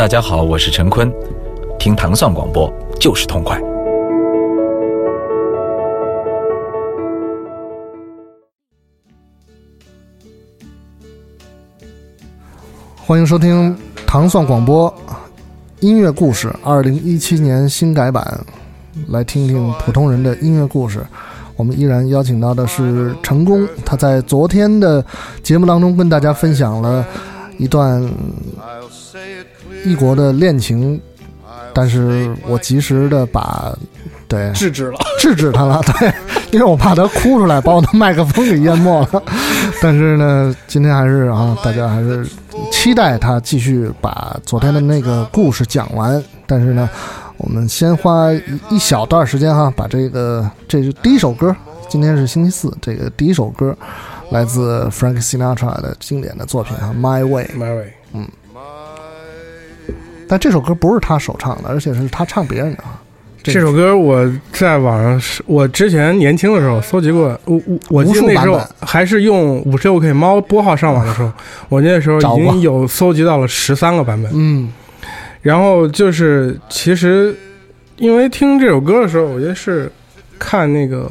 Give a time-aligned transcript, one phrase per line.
[0.00, 1.12] 大家好，我是陈坤，
[1.78, 3.60] 听糖蒜广播就是痛快。
[12.96, 13.76] 欢迎收听
[14.06, 14.90] 糖蒜广播
[15.80, 18.42] 音乐故事二零一七年新改版，
[19.08, 21.06] 来听听普通人的音乐故事。
[21.56, 25.04] 我们依然邀请到的是成功，他在昨天的
[25.42, 27.06] 节目当中跟大家分享了
[27.58, 28.02] 一段
[29.84, 31.00] 异国的恋情，
[31.74, 33.76] 但是我及时的把
[34.28, 36.12] 对制止了， 制止他了，对，
[36.52, 39.22] 因为我怕他哭出来把我的麦克风给淹没了。
[39.82, 42.26] 但是呢，今天还是啊，大家还是
[42.70, 46.22] 期待他继续把昨天的那个故事讲完。
[46.46, 46.88] 但是呢。
[47.42, 51.56] 我们先花一一小段时间哈，把这个这是第一首歌，
[51.88, 53.74] 今天是星期四，这个第一首歌
[54.30, 57.44] 来自 Frank Sinatra 的经典的作品啊，《My Way》。
[57.58, 57.99] My way，嗯。
[60.30, 63.02] 但这首歌不是他首唱的，而且是他唱别人的啊。
[63.42, 71.32] 这首歌我在网上是，我之前年轻的时候搜集过，我我我记得那时候还是用五十六 K 猫拨号上网的时候，
[71.68, 74.30] 我那时候已经有搜集到了十三个版本。
[74.32, 74.72] 嗯。
[75.42, 77.34] 然后就是，其实
[77.96, 79.90] 因为听这首歌的时候，我觉得是
[80.38, 81.10] 看那个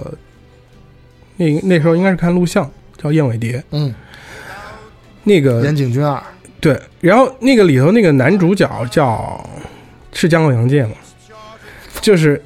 [1.35, 3.57] 那那时候应该是看录像，叫《燕尾蝶》。
[3.71, 3.93] 嗯，
[5.25, 6.23] 那个岩井俊二。
[6.59, 9.49] 对，然后那个里头那个男主角叫
[10.11, 10.91] 是江口洋介嘛，
[12.01, 12.43] 就是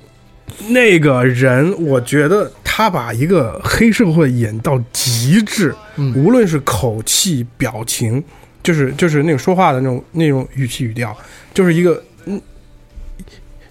[0.67, 8.23] 那个人，我觉得他把一个黑社会演到极致，嗯、无论是口气、表情，
[8.61, 11.15] 就是就是那个说话的那种那种语气语调。
[11.53, 12.41] 就是一个嗯，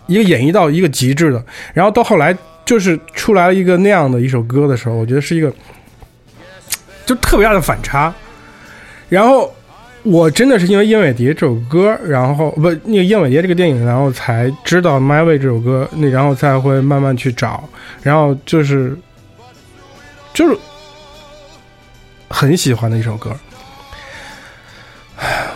[0.06, 5.52] 一个演绎到一个极致的，然后到后来就是出来了一个那样的一首歌的时候，我觉得是一个
[7.04, 8.12] 就特别大的反差。
[9.08, 9.52] 然后
[10.02, 17.68] 我真的是因为《燕尾蝶》这首歌，然后不那个《燕尾蝶》这个电影，然后才知道《My Way》这首歌，那然后才会慢慢去找，
[18.02, 18.96] 然后就是
[20.34, 20.56] 就是
[22.28, 23.34] 很喜欢的一首歌。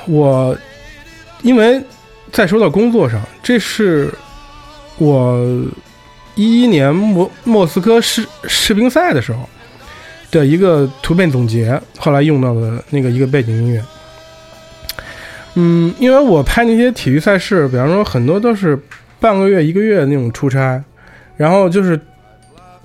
[0.06, 0.56] 我
[1.42, 1.82] 因为。
[2.32, 4.12] 再说到工作上，这是
[4.98, 5.38] 我
[6.34, 9.48] 一一年莫莫斯科世世乒赛的时候
[10.30, 13.82] 的一个图片总结，后来用到的那个一个背景音乐。
[15.56, 18.78] 嗯，因为我拍那些体育赛事，比方说很多都是
[19.18, 20.80] 半个月、一个月那种出差，
[21.36, 21.98] 然后就是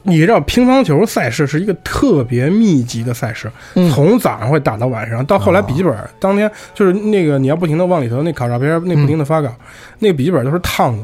[0.03, 9.65] 你知道乒乓球赛事是一个特别密集的赛事，嗯、从早上会打到晚上，到后来笔记本、哦、当天就是那个你要不停的往里头那考照片，那不停的发稿，嗯、
[9.99, 11.03] 那个笔记本都是烫的。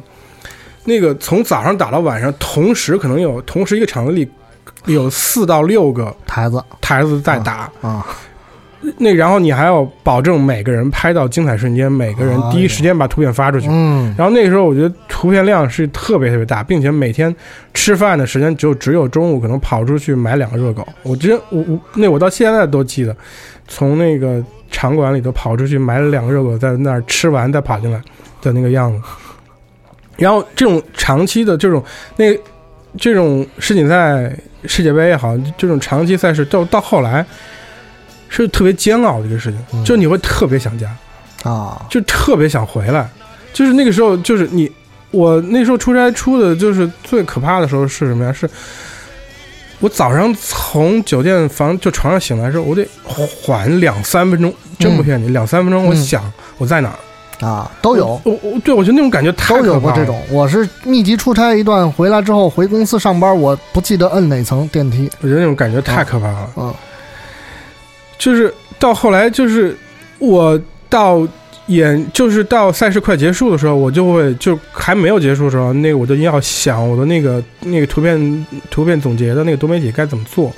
[0.85, 4.25] 那个从早上打到晚上，同时可能有同时一个场子里
[4.85, 6.63] 有四到六个台子。
[6.79, 7.69] 台子在打。
[7.81, 8.07] 啊。
[8.97, 13.67] 那然后你还要保证每个人拍到精彩瞬间，每个人第一时间把图片发出去。
[13.71, 17.35] 嗯，然后那个时候我觉得图片量是特别特别大，并且每天
[17.73, 20.88] 吃饭的时间就只有中午，可能跑出去买两个热狗。
[21.01, 23.15] 我真我我那我到现在都记得，
[23.67, 27.99] 从那个场馆里头跑出去买了两个热狗，在那儿吃完再跑进来
[28.44, 29.01] 的那个样子。
[30.17, 31.83] 然后这种长期的这种
[32.15, 32.25] 那
[32.95, 34.31] 这种世锦赛、
[34.65, 37.25] 世界杯也好，这种长期赛事到到后来。
[38.29, 40.88] 是特别煎熬的一个事情，嗯、就你会特别想家，
[41.43, 43.09] 啊，就特别想回来。
[43.53, 44.71] 就是那个时候，就是你，
[45.11, 48.31] 我那时候出差出的，就是最可怕的时候是什么呀？
[48.31, 48.47] 是
[49.79, 58.19] 我早上从酒店房就床上醒来的时候，我得缓两三分钟，真不骗你，两、嗯、三分钟，我想我在哪儿啊，都有。
[58.23, 60.21] 我我对我觉得那种感觉太都有过这种。
[60.29, 66.49] 我是密集出差一段回来之后回公司上班，我不记得摁哪层电梯，我觉得那种感觉太可怕了。
[66.57, 66.73] 嗯。
[68.17, 69.75] 就是到后来，就是
[70.19, 71.28] 我到
[71.67, 80.53] 演，就是到赛事快结束的时候，我就会就还没有结束的时候，那个我就要想我的那个那个图片图片总结的那个多媒体该怎么做，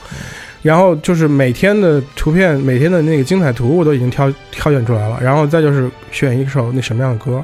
[0.61, 7.43] 然后就是每天的图片，每天的那个精彩图我都已经挑挑选出来了，然后再就是选一首那什么样的歌，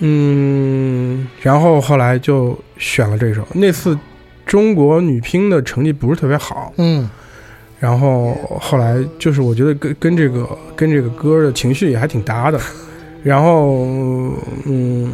[0.00, 3.46] 嗯，然后后来就选了这首。
[3.54, 3.96] 那次
[4.44, 7.08] 中国女乒的成绩不是特别好，嗯。
[7.82, 12.60] 然后后来就是我觉得跟跟这个跟这个歌的情绪也还挺搭的，
[13.24, 13.84] 然后
[14.66, 15.10] 嗯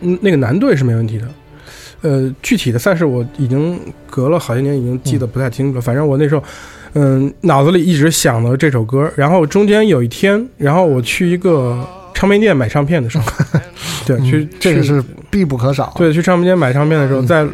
[0.00, 1.28] 那个男队是没问题的，
[2.02, 3.76] 呃具体的赛事我已经
[4.08, 5.80] 隔了好些年，已经记得不太清楚了。
[5.80, 6.44] 反正我那时候
[6.92, 11.84] 嗯脑子里一直想的这首歌，然后中间有一天，然后我去一个
[12.14, 13.24] 唱片店买唱片的时候，
[14.06, 15.92] 对，去嗯这个是必不可少。
[15.96, 17.44] 对，去唱片店买唱片的时候，在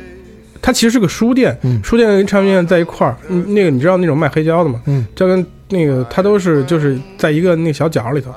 [0.65, 3.15] 它其实是个书店，嗯书店跟唱片店在一块儿。
[3.29, 4.81] 嗯那个你知道那种卖黑胶的吗？
[4.87, 8.35] 嗯，就跟那个它都是就是在一个那个小角里头。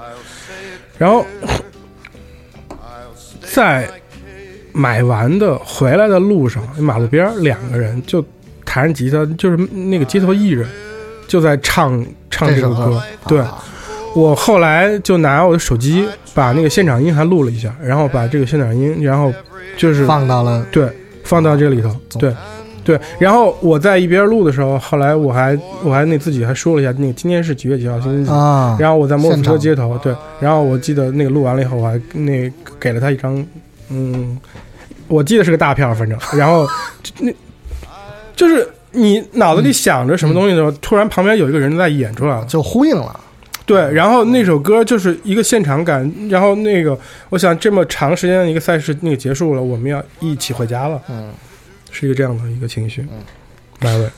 [0.98, 1.26] 然后
[3.42, 3.88] 在
[4.74, 8.22] 买完的回来的路上，马路边儿两个人就
[8.66, 10.68] 弹着吉他，就是那个街头艺人
[11.30, 13.02] 就在唱唱这首歌。
[13.26, 13.58] 对啊
[14.16, 19.32] 我后来就拿我的手机把那个现场音还录了一下，然后把这个现场音，然后
[19.78, 20.90] 就是放到了对，
[21.28, 22.34] 放到这里头，对，
[22.84, 23.00] 对。
[23.20, 28.32] 然后我在一边录的时候，后来我还我还那自己还说了一下，那个今天是几月几号，星期几。
[28.32, 33.46] 啊，然后我在莫斯科街头，对，然后我记得那个录完了以后，我还那给了他一张，
[33.90, 34.40] 嗯，
[35.08, 36.66] 我记得是个大票，反正，然后
[37.04, 37.34] 就那
[38.36, 43.20] 就是你脑子里想着什么东西的时候，突然旁边有一个人在演出来了，就呼应了。
[43.68, 46.98] 对，然后那首歌就是一个现场感，然后那个
[47.30, 51.32] 我想这么长时间的一个赛事那个结束了，我们要一起回家了，嗯，
[51.92, 53.06] 是一个这样的一个情绪。
[53.82, 54.10] 来位，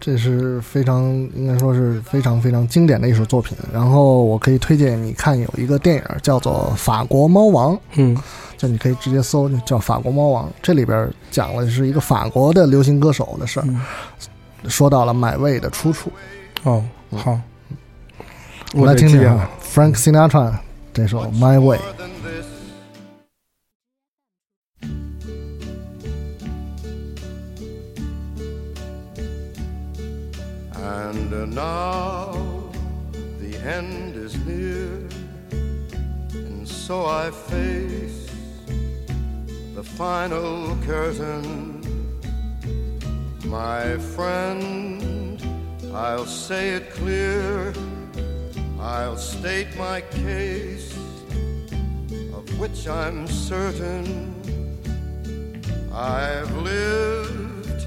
[0.00, 1.04] 这是非常
[1.36, 3.56] 应该说是非常非常经典的一首作品。
[3.72, 8.16] 然后我可以推荐你看有一个电影叫做《法国猫王》，嗯。
[8.56, 13.80] 就你可以直接搜叫《法国猫王》，这里边讲了是一个法国的流行歌手的事儿，嗯，
[14.68, 16.12] 说到了买位的出处。
[16.64, 17.40] 哦，好，
[18.73, 20.57] 我们来得听听啊记下来 Frank Sinatra
[20.93, 21.77] 这首《My Way》。
[21.97, 22.45] than this.
[30.75, 32.35] And uh, now
[33.39, 35.07] the end is near,
[36.31, 38.29] and so I face
[39.75, 41.81] the final curtain.
[43.45, 45.41] My friend,
[45.93, 47.73] I'll say it clear,
[48.80, 50.96] I'll state my case
[52.32, 54.34] of which I'm certain.
[55.92, 57.86] I've lived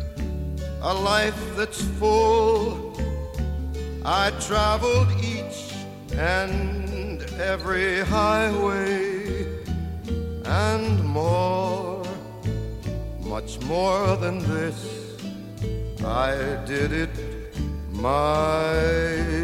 [0.82, 2.96] a life that's full.
[4.06, 5.74] I traveled each
[6.16, 9.48] and every highway
[10.46, 12.04] and more,
[13.22, 15.18] much more than this.
[16.06, 16.36] I
[16.66, 17.10] did it
[17.90, 19.44] my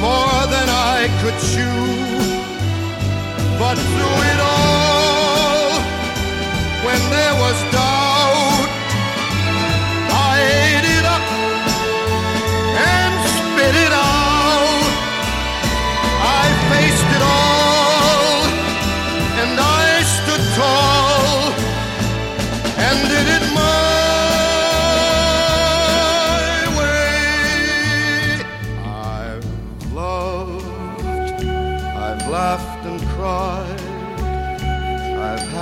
[0.00, 1.82] more than I could chew.
[3.58, 5.80] But through it all,
[6.86, 8.07] when there was doubt,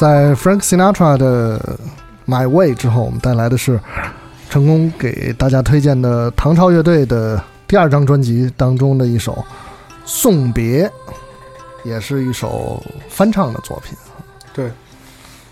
[0.00, 1.58] 在 Frank Sinatra 的
[2.26, 3.78] 《My Way》之后，我们带来的是
[4.48, 7.38] 成功给大家推荐的唐朝乐队的
[7.68, 9.32] 第二张专辑当中的一首
[10.06, 10.88] 《送别》，
[11.84, 13.94] 也是一首翻唱的作品。
[14.54, 14.70] 对，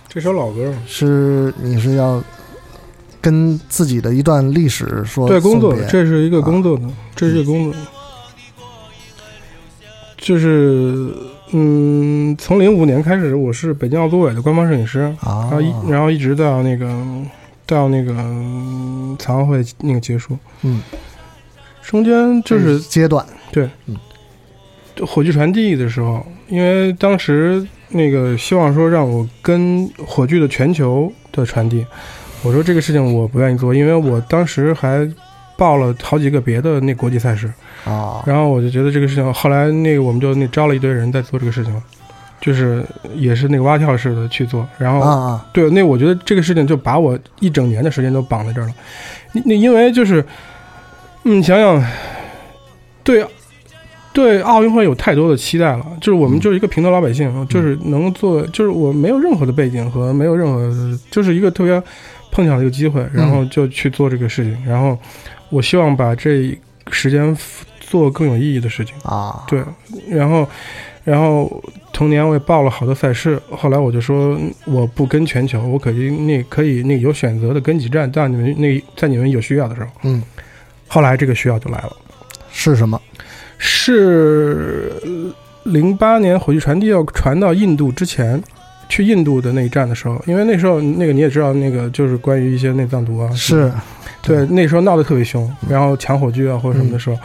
[0.08, 2.18] 这首老歌嘛，是你是要
[3.20, 7.78] 跟自己的一段历史说对，工作这是一个工作的，这是一个工作的，
[10.16, 11.12] 就是
[11.52, 15.48] 嗯，从零五年开始，我是北京奥组委的官方摄影师，啊。
[15.50, 16.86] 然后一然后一直到那个
[17.66, 20.82] 到那个嗯残奥会那个结束，嗯，
[21.82, 23.24] 中间就是阶段。
[23.50, 23.68] 对。
[25.06, 31.86] 火炬传递的时候，因为当时那个希望说让我跟火炬的全球的传递，
[32.42, 35.08] 我说这个事情我不愿意做，因为我当时还
[35.58, 37.52] 报了好几个别的那国际赛事，
[37.84, 41.82] 啊，然后我就觉得这个事情，后来那个我们就那招了一堆人在做这个事情了，
[42.40, 42.84] 就是
[43.16, 48.74] 也是那个蛙跳式的去做，然后对，那我觉得这个事情就把我一整年的时间都绑在这儿了。
[49.32, 50.24] 你你因为就是，
[51.24, 51.84] 嗯，想想，
[53.02, 53.26] 对
[54.12, 61.82] 对奥运会有太多的期待了，就是我们就是一个平头老百姓，就是能做，就是我没有任何的背景和没有任何，就是一个特别
[62.30, 64.98] 碰巧的一个机会，然后就去做这个事情，然后
[65.50, 66.58] 我希望把这
[66.90, 67.36] 时间
[67.80, 68.94] 做更有意义的事情。
[69.02, 69.62] 啊，对，
[70.08, 70.48] 然后，
[71.04, 71.62] 然后
[71.92, 79.88] 同年我也报了好多赛事，后来我就说嗯我不跟全球，我可以那可以那有选择的跟几站，到你们那在你们有需要的时候。
[80.02, 80.22] 嗯，
[80.86, 81.92] 后来这个需要就来了，
[82.50, 83.00] 是什么？
[83.58, 84.92] 是
[85.64, 88.42] 零八年火炬传递要传到印度之前。
[88.90, 93.70] 去印度的那一站的时候，因为那时候那个你也知道，那个就是关于一些内脏毒啊，是
[94.28, 97.16] 对，那时候闹得特别凶，然后抢火炬啊或者什么的时候，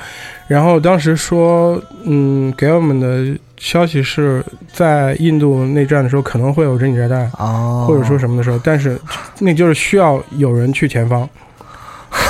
[0.48, 9.00] 然后当时说，嗯，给我们的消息是在印度内战的时候可能会有人体炸弹，啊，或者说什么的时候，但是
[9.40, 11.30] 那就是需要有人去前方。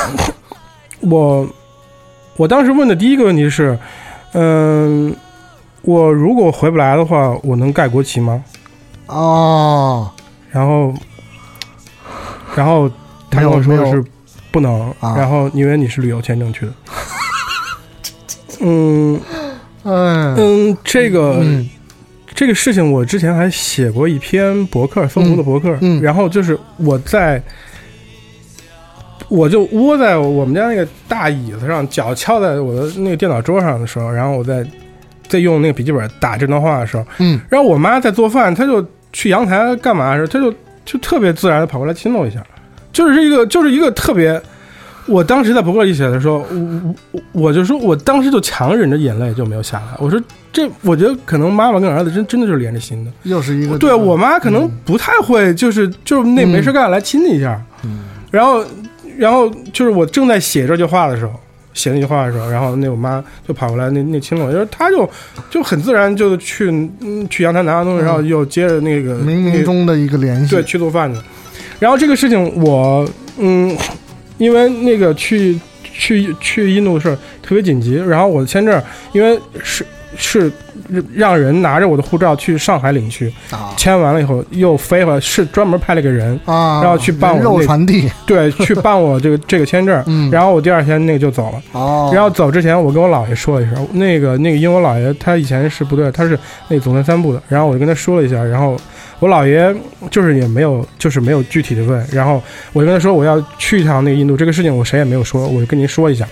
[1.02, 1.48] 我
[2.38, 3.78] 我当时问的第一个问题是，
[4.34, 5.16] 嗯，
[5.82, 8.44] 我如果回不来的话，我能盖国旗吗？
[9.08, 10.10] 哦，
[10.50, 10.94] 然后，
[12.56, 12.90] 然后
[13.30, 14.04] 他跟我说的是
[14.54, 15.18] 不能，啊。
[15.18, 16.74] 然后因为你是旅游签证去的。
[18.62, 19.20] 嗯
[19.84, 21.68] 嗯 嗯，这个、嗯。
[22.36, 27.42] 这个事情我之前还写过一篇博客，搜狐的博客，嗯然后就是我在。
[29.30, 34.64] 我就窝在我们家那个大椅子上，脚翘在我的那个电脑桌上的时候，然后我在
[35.28, 37.40] 在用那个笔记本打这段话的时候，嗯。
[37.50, 40.54] 然后我妈在做饭，她就去阳台干嘛的时候，她就
[40.86, 42.44] 就特别自然的跑过来亲了我一下，
[42.94, 44.42] 就是一个就是一个特别。
[45.06, 49.88] 我当时在博客里写的时候，我我我就说，我当时就强忍着眼泪就没有下来。
[50.00, 50.18] 我说
[50.54, 53.12] 这，我觉得可能妈妈跟儿子真真的就是连着心的。
[53.24, 58.64] 又是一个对我妈可能不太会，就是就是那没事干来亲你一下，嗯然后
[59.18, 61.34] 然后就是我正在写这句话的时候，
[61.74, 65.10] 写那句话的时候，然后那我妈就跑过来那那亲了我，就是她就
[65.50, 66.70] 就很自然就去
[67.02, 71.20] 嗯去阳台拿完东西，然后又接着那个冥冥中的一个联系，对，去做饭去。
[71.84, 73.06] 然后这个事情我
[73.38, 73.78] 嗯，
[74.38, 79.86] 因为那个去去去印度的事特别紧急，然后我的签证因为是
[80.18, 80.52] 是
[81.14, 83.74] 让人拿着我的护照去上海领去，啊。
[83.78, 90.04] 签完了以后又飞回来，是专门派了个人，啊，然后去办我人肉那传递， 对，去办我这个这个签证。
[90.08, 98.78] 嗯，然后我第二天那个就走了，哦，然后走之前我跟我姥爷说了一声，那个那个因为我姥爷他以前是不对，他是那总参三部的，然后我就跟他说了一下，然后
[99.20, 99.74] 我姥爷
[100.10, 102.42] 就是也没有就是没有具体的问，然后
[102.72, 106.28] 我就跟他说我要去一趟那个印度，这个事情我谁也没有说，我就跟您说一下，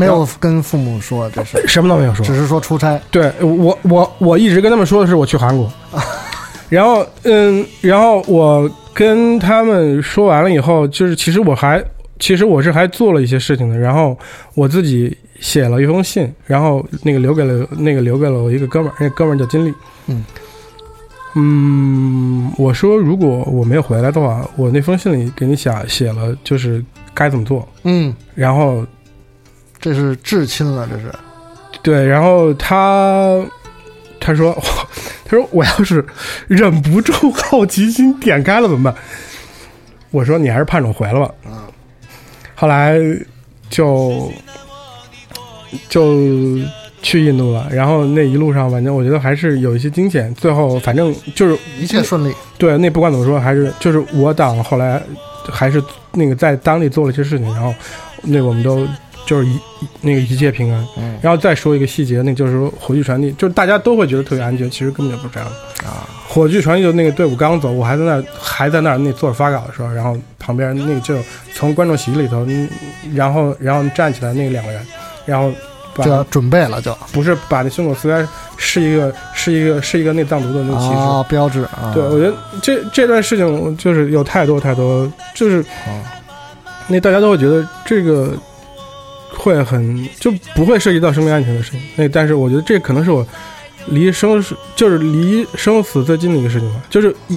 [0.00, 5.70] 没有跟父母说这是，什么都没有说，只是说出差，对我我我一直跟他们说的是我去韩国，
[6.70, 11.84] 然后嗯，然后我跟他们说完了以后，就是其实我还
[12.18, 14.18] 其实我是还做了一些事情的，然后
[14.54, 19.74] 我自己写了一封信，然后那个留给了那个留给了我一个哥们儿，那哥们儿叫金立，
[20.06, 20.24] 嗯。
[21.36, 28.84] 嗯，我说如果我没有回来的话，我那封信里给你写写了就是该怎么做，嗯，然后
[29.80, 31.12] 这是至亲了，这是，
[31.82, 33.40] 对，然后他
[34.20, 34.52] 他说
[35.24, 36.04] 他说我要是
[36.48, 38.94] 忍不住好奇心点开了怎么办？
[40.10, 41.30] 我说你还是盼着我回来吧。
[41.46, 41.52] 嗯。
[42.54, 42.98] 后来
[43.70, 44.30] 就
[45.88, 46.18] 就
[47.00, 55.02] 去印度了，然后那一路上反正我觉得还是有一些惊险，最后反正就是一切顺利，对，那不管怎么说，还是就是我党后来
[55.48, 55.82] 还是
[56.12, 57.72] 那个在当地做了一些事情，然后
[58.24, 58.86] 那我们都
[59.30, 59.56] 就是一
[60.00, 60.84] 那个一切平安。
[60.96, 65.86] 嗯然后再说一个细节，那就是说火炬传递，就是大家都会觉得特别安全，其实根本就不是这样的。
[65.86, 71.14] 啊，火炬传递的那个队伍刚走，我还在那儿还在那儿那坐着发稿的时候，然后旁边那个就
[71.54, 72.68] 从观众席里头，嗯
[73.14, 74.84] 然后然后站起来那两个人，
[75.26, 75.52] 然后
[75.94, 80.78] 把就要准备了就不是把那胸口撕开，是一个是一个是一个内藏族的那个。
[80.78, 86.00] 啊，标志啊，对，我觉得这这段事情就是有太多太多，就是啊
[86.88, 88.32] 那大家都会觉得这个
[89.40, 91.80] 会很就不会涉及到生命安全的事情。
[91.96, 93.26] 那但是我觉得这可能是我
[93.86, 97.34] 离生死就是离生死最近的一个事情吧，就是一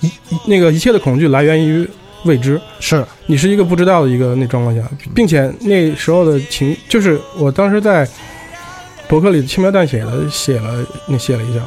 [0.00, 1.88] 一一那个一切的恐惧来源于
[2.24, 2.60] 未知。
[2.78, 4.82] 是你是一个不知道的一个那状况下，
[5.14, 8.06] 并且那时候的情，就是我当时在
[9.08, 11.60] 博客里轻描淡写的写了那写了一下，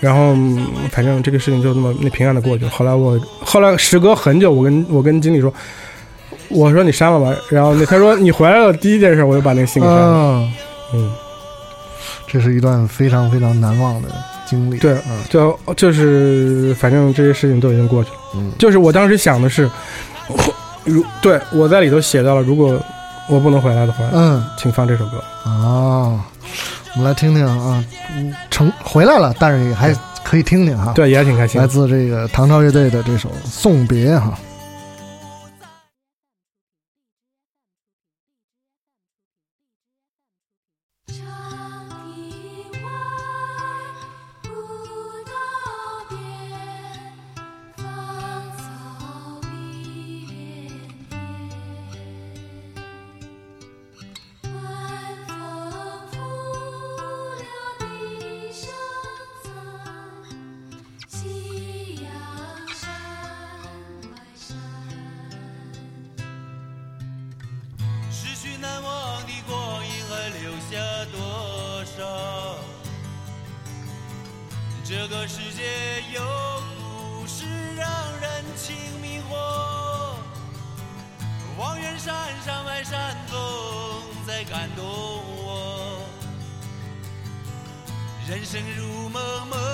[0.00, 2.70] 然后嗯反正这个事情就这么那平安的过去了。
[2.70, 5.52] 后来我后来时隔很久，我跟我跟经理说，
[6.48, 10.02] 我说你删了吧，然后那他说你回来了，第一件事我就把那个信给删了。
[10.12, 10.52] 嗯，
[10.94, 11.12] 嗯，
[12.26, 14.08] 这是一段非常非常难忘的
[14.46, 14.78] 经历。
[14.78, 18.16] 对嗯就就是反正这些事情都已经过去了。
[18.34, 19.70] 嗯就是我当时想的是，
[20.84, 22.80] 如对我在里头写到了，如果
[23.28, 25.22] 我不能回来的话，嗯请放这首歌。
[25.44, 26.24] 啊，
[26.94, 27.84] 我们来听听啊，
[28.16, 31.66] 嗯成回来了，但是也还可以听听哈。，对，也挺开心来。
[31.66, 34.32] 自这个唐朝乐队的这首《送别》哈。
[88.38, 89.67] 人生如梦，梦。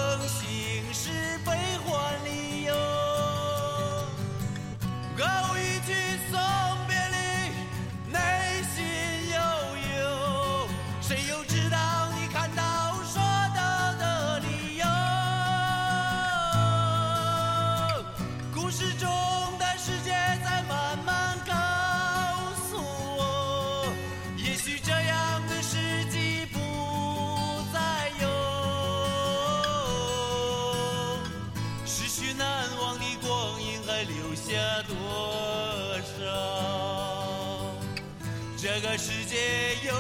[38.75, 39.95] 这个世界有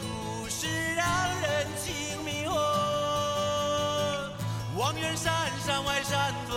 [0.00, 1.04] 故事让
[1.40, 2.54] 人情迷惑，
[4.76, 6.54] 望远山山外山风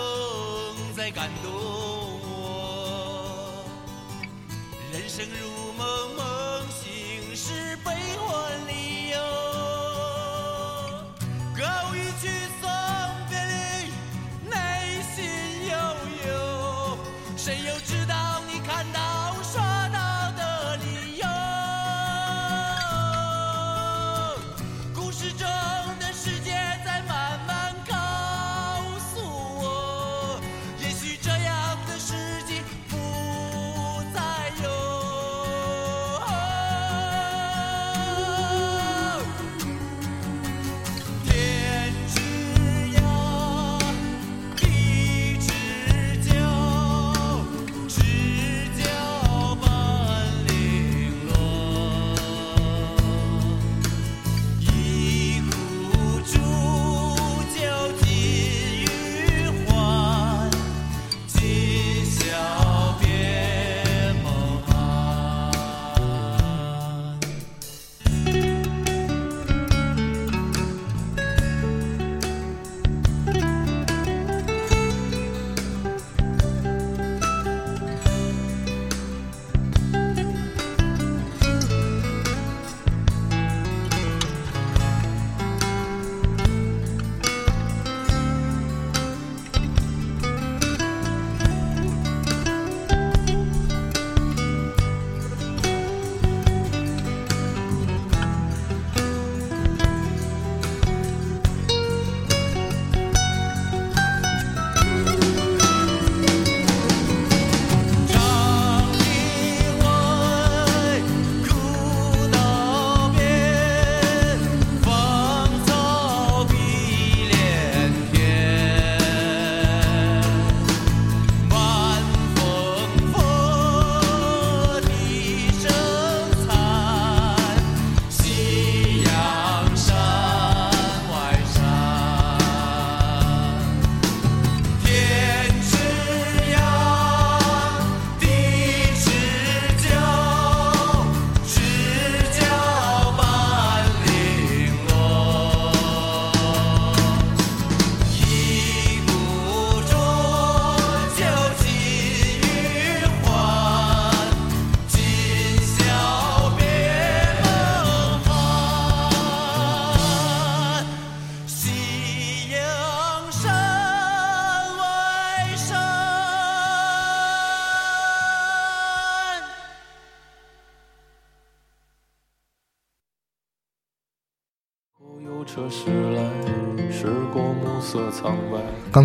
[0.95, 1.51] 在感动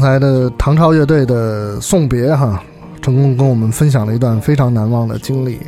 [0.01, 2.65] 刚才的唐朝乐队的《送别》哈，
[3.03, 5.59] 成功跟我们分享了一段非常难忘的经历。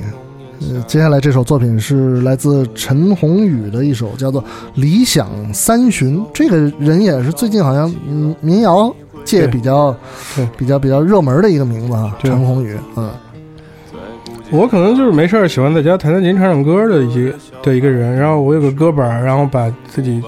[0.71, 4.43] 呃，接下来这首作品是来自陈鸿宇的一首叫做
[4.75, 8.91] 《理想三旬》，这个人也是最近好像嗯民谣
[9.23, 9.95] 界比较
[10.35, 13.11] 对比较比较热门的一个名字啊，陈鸿宇，嗯
[14.51, 18.17] 我可能就是没事儿喜欢在家弹弹琴、唱唱歌的一些的一个人。
[18.17, 20.23] 然后我有个歌本儿，然后把自己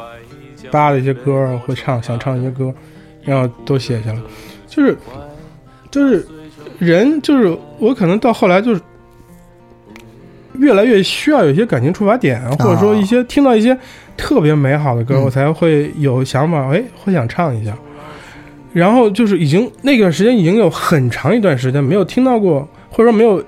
[0.71, 2.71] 扒的一些歌儿会唱、想唱一些歌，
[3.25, 4.23] 然后都写下了。
[4.69, 4.97] 就是
[5.91, 6.27] 就是
[6.79, 8.81] 人，就是我可能到后来就是
[10.59, 13.77] 越来越需要有一些感情触发点，或者说一些听到一些
[14.17, 17.77] 特别美好的歌，嗯我才会有想法，哎，会想唱一下。
[18.73, 23.43] 然后就是已经那段时间已经有很长一段时间没有听到过，或者说没有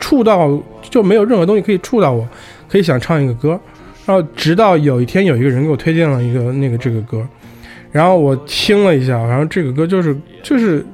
[0.00, 0.50] 触到，
[0.90, 2.26] 就没有任何东西可以触到我，
[2.68, 3.58] 可以想唱一个歌。
[4.04, 7.24] 然后直到有一天有一个人给我推荐了一个那个这个歌，
[7.96, 10.84] 然后我听了一下，然后这个歌就是就是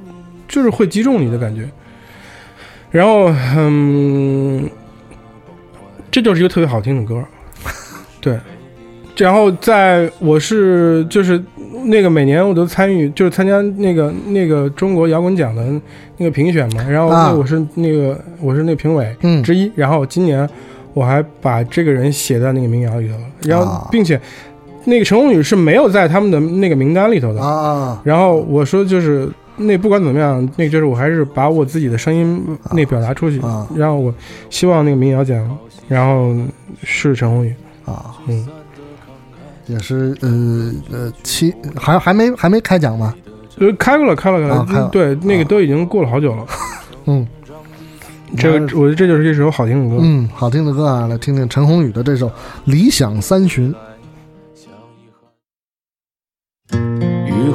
[0.47, 1.67] 就是会击中你的感觉。
[2.91, 3.25] 然后
[3.57, 4.69] 嗯，
[6.09, 7.21] 这就是一个特别好听的歌，
[8.21, 8.39] 对。
[9.17, 11.39] 然后在我是就是
[11.85, 15.61] 那个每年我都参与，就是参加那个那个中国摇滚奖的
[16.17, 16.83] 那个评选嘛。
[16.89, 19.69] 然后我是那个我是那个评委嗯之一。
[19.75, 20.49] 然后今年
[20.93, 23.23] 我还把这个人写在那个民谣里头了。
[23.43, 24.19] 然后啊并且
[24.85, 27.41] 那个陈鸿宇是没有在他们的那个名单里头的。
[27.41, 32.41] 啊然后我说就是那不管怎么样，那就是我还是把我自己的声音
[32.71, 33.39] 那表达出去。
[33.41, 34.13] 啊然后我
[34.49, 36.35] 希望那个民谣奖，然后
[36.83, 37.53] 是陈鸿宇。
[37.85, 38.47] 啊，嗯，
[39.67, 43.13] 也是呃呃七还还没还没开奖吗？
[43.59, 46.45] 呃，开了，开了，开了，啊开了对，那个啊都已经过了好久了。
[47.05, 47.27] 嗯
[48.35, 50.01] 这个我觉得这就是一首好听的歌。
[50.01, 52.27] 嗯，好听的歌啊，来听听陈鸿宇的这首
[52.65, 53.71] 《理想三旬》。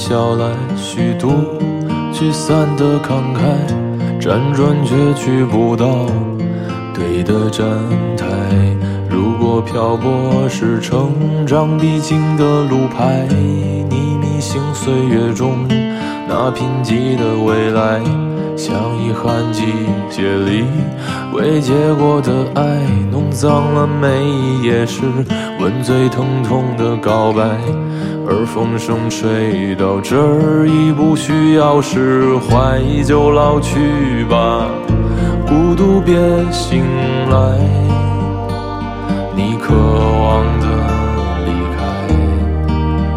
[0.00, 0.46] 笑来
[0.78, 1.28] 虚度
[2.10, 6.06] 聚散的慷慨，辗转却去不到
[6.94, 7.68] 对的站
[8.16, 8.24] 台。
[9.10, 11.12] 如果漂泊是成
[11.46, 13.28] 长必经的路牌，
[13.90, 15.68] 你迷信岁月中
[16.26, 18.00] 那贫瘠的未来。
[18.56, 19.64] 像遗憾季
[20.10, 20.64] 节里
[21.32, 22.62] 未结果的爱，
[23.10, 25.02] 弄脏了每一页是
[25.58, 27.42] 吻最疼痛的告白。
[28.32, 34.68] 而风声吹到这儿，已不需要释怀，就老去吧，
[35.48, 36.14] 孤独别
[36.52, 36.84] 醒
[37.28, 37.58] 来。
[39.34, 40.66] 你渴望的
[41.44, 41.82] 离开，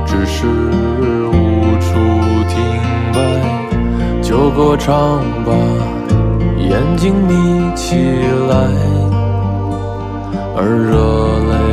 [0.04, 1.32] 只是无
[1.80, 1.93] 处
[2.49, 2.58] 停
[3.13, 3.21] 摆。
[4.19, 5.54] 就歌唱吧，
[6.58, 7.97] 眼睛眯起
[8.49, 8.56] 来，
[10.58, 10.97] 而热
[11.52, 11.72] 泪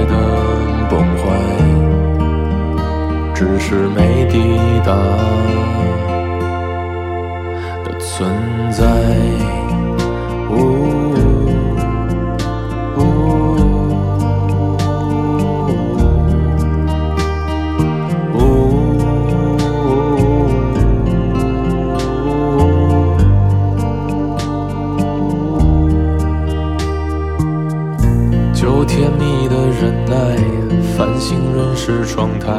[3.61, 4.38] 是没抵
[4.85, 4.96] 达
[7.85, 8.29] 的存
[8.73, 9.10] 在。
[29.00, 30.36] 甜蜜的忍耐，
[30.94, 32.52] 繁星润湿窗台，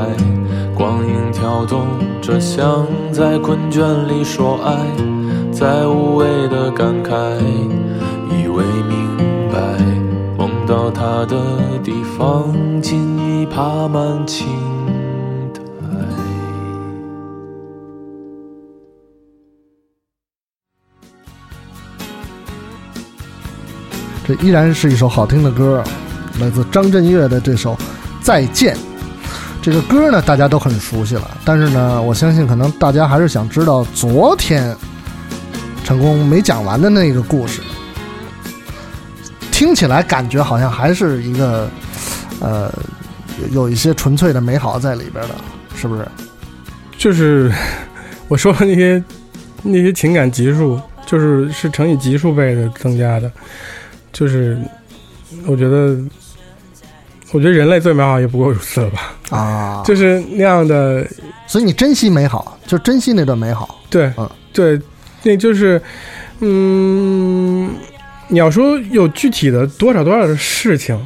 [0.73, 1.85] 光影跳动
[2.19, 4.75] 着，像在困倦里说爱，
[5.51, 7.13] 在无谓的感慨，
[8.31, 9.17] 以为明
[9.53, 9.77] 白，
[10.35, 11.37] 梦到他的
[11.83, 12.51] 地方，
[12.81, 14.47] 尽已爬满青
[15.53, 15.61] 苔。
[24.25, 25.83] 这依然是一首好听的歌，
[26.41, 27.73] 来自张震岳的这首
[28.21, 28.75] 《再见》。
[29.61, 34.75] 这个歌呢，大家都很熟悉了，但是呢，我相信可能大家还是想知道昨天
[35.83, 37.61] 成功没讲完的那个故事。
[39.51, 41.69] 听起来感觉好像还是一个，
[42.39, 42.73] 呃，
[43.39, 45.35] 有有一些纯粹的美好在里边的，
[45.75, 46.07] 是不是？
[46.97, 47.51] 就是
[48.27, 49.03] 我说的那些
[49.61, 53.31] 那些情感级数，就是是乘以级数倍的增加的。
[54.11, 54.57] 就是
[55.45, 55.95] 我觉得，
[57.31, 59.13] 我觉得人类最美好也不过如此了吧？
[59.29, 61.07] 啊，就是那样的，
[61.47, 63.79] 所以你珍惜美好，就珍惜那段美好。
[63.89, 64.79] 对嗯，对，
[65.23, 65.81] 那就是，
[66.39, 67.69] 嗯，
[68.27, 70.97] 你要说有具体的多少多少的事情，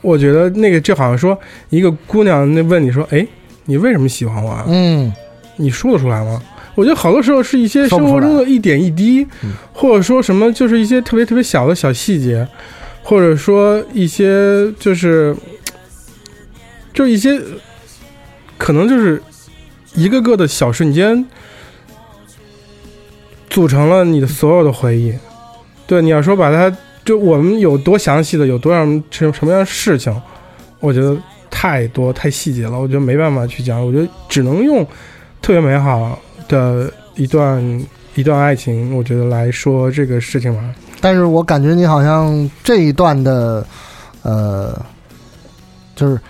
[0.00, 1.38] 我觉得那个就好像说
[1.70, 3.26] 一个姑娘那问你说，哎，
[3.64, 4.64] 你为什么喜欢我啊？
[4.68, 5.12] 嗯，
[5.56, 6.40] 你说得出来吗？
[6.76, 12.46] 我觉得好多时候是一些生活中的一点一滴，嗯或者说什么就是一些特别特别小的小细节，
[13.08, 15.34] 或者说一些就是
[16.92, 17.40] 就一些
[18.58, 19.22] 可能就是
[19.94, 21.24] 一个个的小瞬间，
[23.48, 25.14] 组成了你的所有的回忆。
[25.86, 30.14] 对，你要说把它就我们有多详细的，有多少什什么样的事情，
[30.78, 31.16] 我觉得
[31.48, 34.86] 太多太细节了，我觉得没办法去讲，我觉得只能用
[35.40, 40.62] 特别美好的一段一段爱情，我觉得来说这个事情吧。
[41.00, 43.64] 但是我感觉你好像这一段的，
[44.22, 44.76] 呃，
[45.94, 46.20] 就是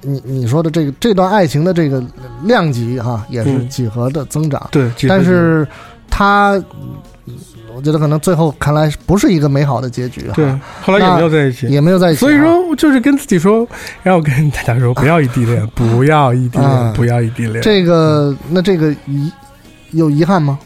[0.00, 2.02] 你你说的这个这段爱情的这个
[2.44, 5.66] 量级哈，也是嗯几何的增长，对，但是
[6.08, 6.52] 它，
[7.26, 7.34] 嗯
[7.74, 11.66] 我觉得可能最后看来不是一个美好的结局哈，对，后来也没有在一起。
[11.68, 13.66] 也没有在一起啊，所以说，就是跟自己说，
[14.02, 17.62] 然后跟大家说，不要异地恋，不要异地恋，啊不要异地恋。
[17.62, 19.32] 这个那这个遗
[19.92, 20.58] 有遗憾吗？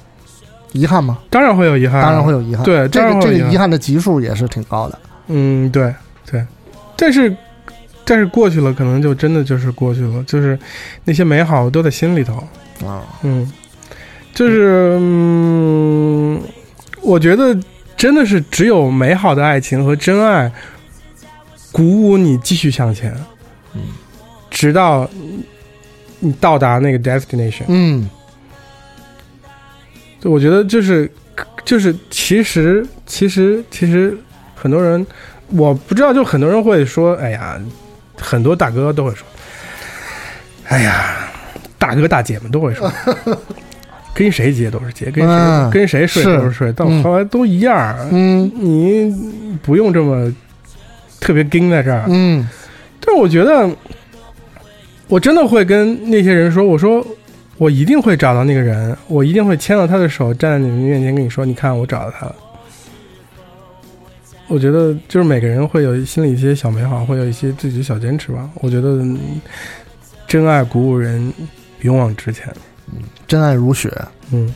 [0.76, 1.18] 遗憾吗？
[1.30, 5.94] 当然会有遗憾，当然会有遗憾，对这个这个遗憾的级数也是挺高的，嗯，对
[6.30, 6.44] 对，
[6.96, 7.34] 但是
[8.04, 10.58] 但是过去了，可能就真的就是过去了，就是
[11.04, 12.34] 那些美好都在心里头。
[12.84, 13.50] 啊，嗯，
[14.34, 16.40] 就是嗯，
[17.00, 17.58] 我觉得
[17.96, 20.52] 真的是只有美好的爱情和真爱
[21.72, 23.14] 鼓舞你继续向前，
[23.74, 23.80] 嗯，
[24.50, 25.08] 直到
[26.20, 27.64] 你到达那个 destination。
[27.68, 28.08] 嗯
[30.26, 31.10] 我觉得就是
[31.64, 34.16] 就是其实其实其实
[34.54, 35.04] 很多人
[35.48, 37.60] 我不知道，就很多人会说，哎呀，
[38.18, 39.26] 很多大哥都会说，
[40.68, 41.28] 哎呀，
[41.78, 42.90] 大哥大姐们都会说，
[44.14, 50.32] 跟谁结都是结，跟谁、嗯跟谁睡都是睡，到嗯后来都一样，嗯你不用这么
[51.20, 52.04] 特别盯在这儿。
[52.08, 52.48] 嗯
[53.04, 53.70] 但我觉得，
[55.06, 57.06] 我真的会跟那些人说，我说
[57.58, 62.36] 我一定会找到那个人，我一定会牵到他的手，站在你们面前跟你说，你看我找到他了。
[64.48, 68.48] 我觉得就是每个人会有心里一些小美好，会有一些自己的小坚持吧。
[68.56, 69.40] 我觉得嗯
[70.28, 71.32] 真爱鼓舞人
[71.80, 72.46] 勇往直前。
[73.26, 73.90] 真爱如雪，
[74.30, 74.54] 嗯，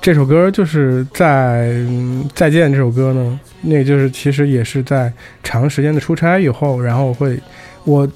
[0.00, 5.12] 这首歌就是在、嗯再见这首歌呢，那个就是其实也是在
[5.42, 7.38] 长时间的出差以后，然后会
[7.84, 8.10] 我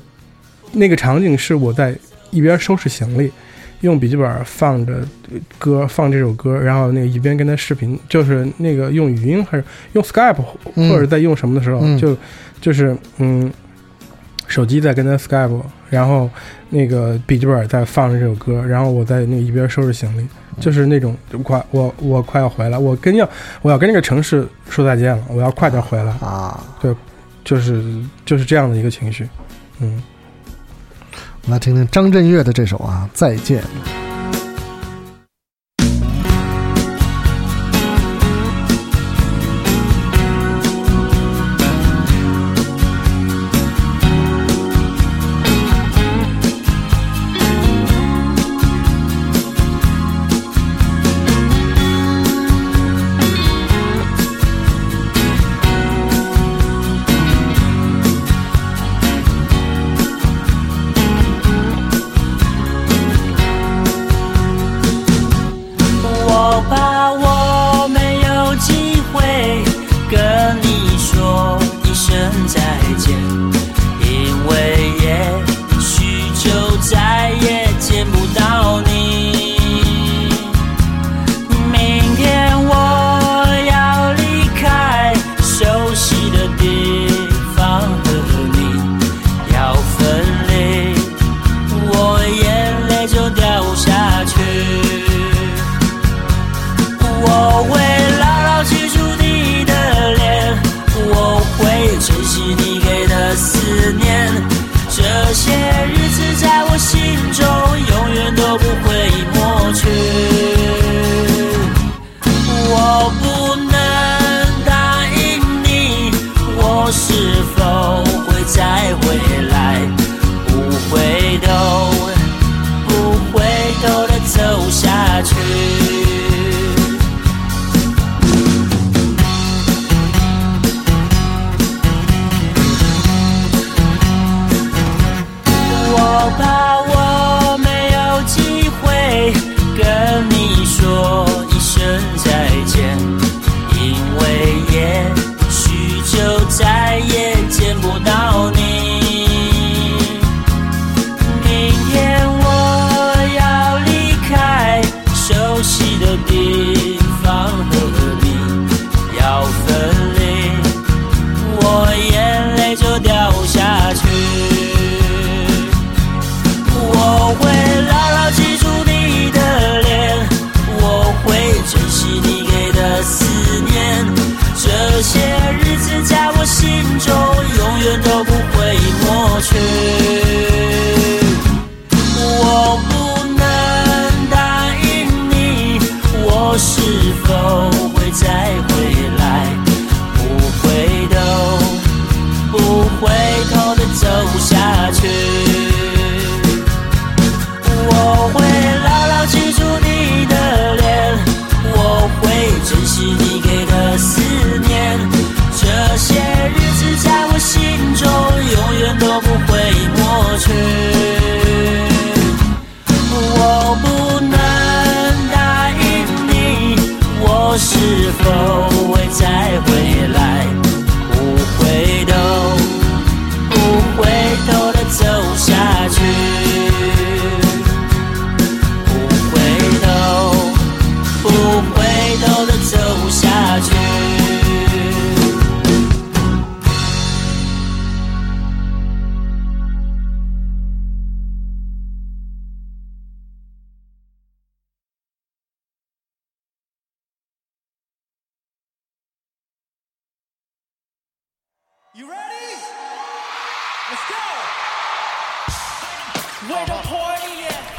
[0.72, 1.94] 那个场景是我在
[2.30, 3.30] 一边收拾行李，
[3.84, 5.06] 用笔记本放着
[5.58, 10.42] 歌放这首歌，然后那个一边跟他视频，就是那个用语音还是用 Skype
[10.74, 10.88] 嗯。
[10.88, 11.98] 或者在用什么的时候，嗯。
[11.98, 12.16] 就
[12.60, 13.52] 就是嗯，
[14.46, 16.30] 手机在跟他 Skype，然后
[16.70, 20.26] 那个笔记本在放着这首歌，然后我在那一边收拾行李，
[20.58, 23.28] 就是那种就快我我快要回来，我跟要
[23.60, 26.94] 我要跟这个城市说再见了，我要快点回来，啊，对
[27.44, 27.84] 就是
[28.24, 29.28] 就是这样的一个情绪，
[29.80, 30.02] 嗯。
[31.46, 33.62] 来听听张震岳的这首啊，再见。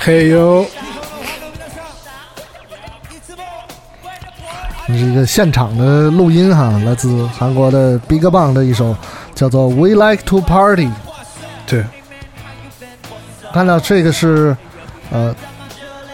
[0.05, 0.63] 嘿呦，
[4.85, 8.95] 这是一个现场的录音哈，来自韩国的 BigBang 的一首
[9.33, 10.85] 叫做《We Like to Party》。
[11.65, 11.83] 对，
[13.51, 14.55] 看到这个是
[15.09, 15.35] 呃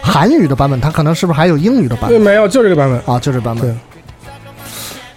[0.00, 3.14] 韩语的版本，它可能是不是还有英语的版本对，没有，就这个版本。
[3.14, 3.20] 啊？
[3.20, 3.76] 就这版本对。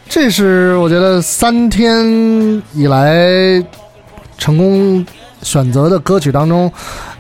[0.10, 3.66] 这是我觉得三天以来
[4.38, 5.06] 成功
[5.46, 6.72] 选择的歌曲当中，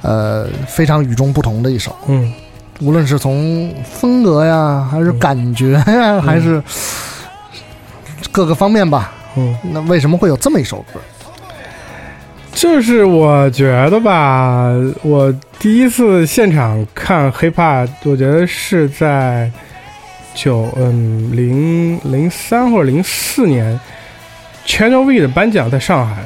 [0.01, 1.95] 呃，非常与众不同的一首。
[2.07, 2.33] 嗯，
[2.81, 6.61] 无论是从风格呀，还是感觉呀，还是
[8.31, 9.13] 各个方面吧。
[9.37, 10.99] 嗯，那为什么会有这么一首歌？
[12.53, 14.69] 就是我觉得吧，
[15.03, 19.51] 我第一次现场看 hiphop，我觉得是在
[20.33, 23.79] 九嗯零零三或者零四年
[24.65, 26.23] ，Channel V 的颁奖在上海。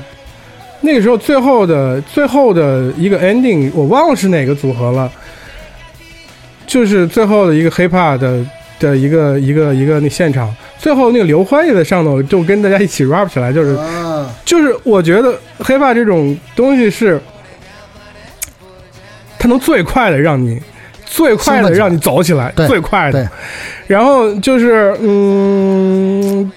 [0.81, 5.11] 那个时候最后的最后的一个 ending，我忘了是哪个组合了，
[6.65, 8.45] 就是最后的一个 hiphop 的
[8.79, 17.19] 的一个一个一个那现场，最后那个刘欢也在上头，就跟大家一起 rap 起来，就是啊，就是我觉得 hiphop 这种东西是，
[19.37, 20.61] 它能最快的让你
[21.05, 23.29] 最快的让你走起来，最快的。
[23.87, 26.49] 然后就是嗯，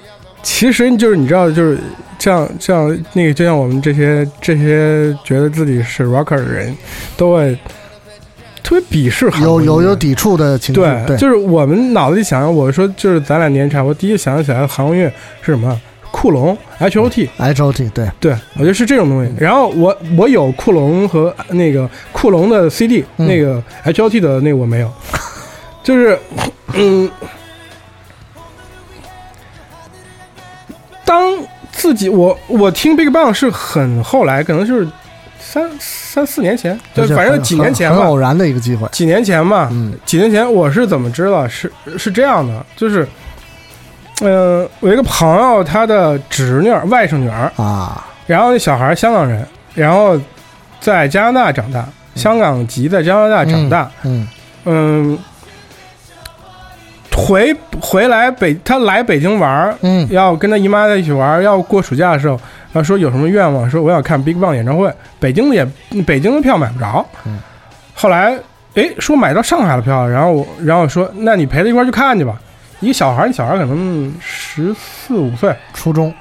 [0.43, 1.78] 其实就是你知道，就是
[2.18, 6.76] 像像那个，就像我们这些这些觉得自己是 rocker 的人，
[7.16, 7.57] 都会
[8.62, 15.09] 特别鄙视韩有有有抵触的情绪，对，对，就是我们脑子里想，我说就是咱俩年差，我第一想起来的韩国音乐
[15.40, 15.80] 是什么？
[16.11, 19.32] 库龙 H O T，H O T，对，对，我觉得是这种东西。
[19.38, 23.26] 然后我我有库龙和那个库龙的 CD，、嗯。
[23.26, 24.93] 那个 H O T 的那个我没有，
[25.82, 26.18] 就是
[26.74, 27.11] 嗯，
[31.82, 34.86] 自己我我听 Big Bang 是很后来，可能就是
[35.40, 41.48] 三三四年前，就反正几年前吧偶然的一个机会，几年前嘛，嗯几年前我是怎么知道？
[41.48, 43.04] 是是这样的，就是，
[44.20, 50.16] 呃，我一个朋友，他的侄女、外甥女儿，啊，然后那小孩香港人，然后
[50.78, 54.28] 在加拿大长大，香港籍在加拿大长大，嗯
[54.66, 55.18] 嗯，
[57.16, 62.40] 回回来北，他来北京玩儿，嗯要跟他姨妈在一起玩儿，要过暑假的时候，
[62.72, 63.68] 他说有什么愿望？
[63.68, 67.04] 说我想看 Big Bang 演唱会，北京的也北京的票买不着。
[67.26, 67.38] 嗯
[67.94, 68.36] 后来
[68.74, 72.40] 哎说买到上海的票，然后我然后说那你陪他一块儿去看去吧。
[72.80, 76.12] 一个小孩儿，你小孩可能十四五岁，初中，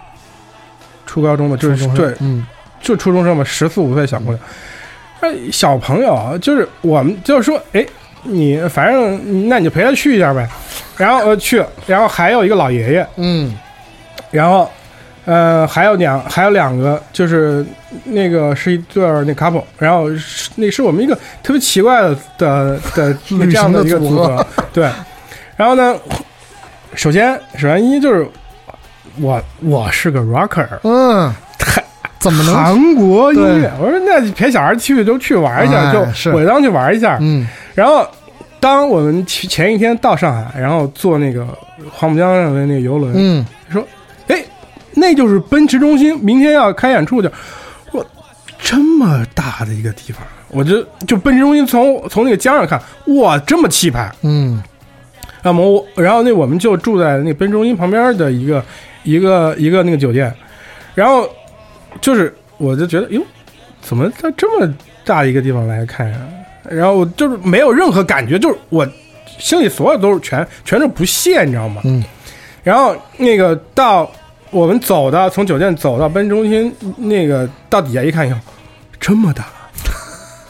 [1.07, 2.45] 初高中的，就是对，嗯
[2.81, 4.39] 就初中生嘛，十四五岁小姑娘。
[5.21, 7.83] 那小朋友啊就是我们就是说，哎，
[8.23, 10.47] 你反正那你就陪他去一下呗。
[10.97, 13.55] 然后呃去，然后还有一个老爷爷，嗯。
[14.29, 14.69] 然后，
[15.25, 17.65] 呃，还有两还有两个，就是
[18.05, 21.13] 那个是一对儿那 couple，然后是那是我们一个
[21.43, 24.89] 特别奇怪的的的 旅这样的一个组合对。
[25.57, 25.95] 然后呢，
[26.95, 28.25] 首先首先一就是
[29.19, 31.50] 我我是个 rocker，嗯，太
[32.21, 32.55] 怎么能？
[32.55, 37.17] 韩国音乐，我说那陪小孩去就去玩一下，哎就是我当去玩一下。
[37.19, 38.07] 嗯然后
[38.59, 41.47] 当我们前前一天到上海，然后坐那个
[41.89, 43.85] 黄浦江上的那个游轮，嗯说，
[44.27, 44.43] 哎，
[44.93, 47.29] 那就是奔驰中心，明天要开演出去。
[47.91, 48.05] 我
[48.59, 52.79] 这么大的一个地方，我就就奔驰中心从从那个江上看，
[53.15, 54.11] 哇，这么气派。
[54.21, 54.61] 嗯
[55.41, 58.63] 那么我，然后那我们就住在那奔驰中心旁边的一个
[59.03, 60.31] 一个一个那个酒店，
[60.93, 61.27] 然后
[61.99, 63.21] 就是我就觉得，哟，
[63.81, 64.73] 怎么在这么
[65.03, 66.17] 大一个地方来看呀、
[66.69, 68.87] 然后我就是没有任何感觉，就是我
[69.37, 71.81] 心里所有都是全全是不屑，你知道吗？
[71.83, 72.03] 嗯。
[72.63, 74.09] 然后那个到
[74.51, 78.35] 我们走到从酒店走到奔驰中心，那个到底下一看，哟，
[78.99, 79.45] 这么大。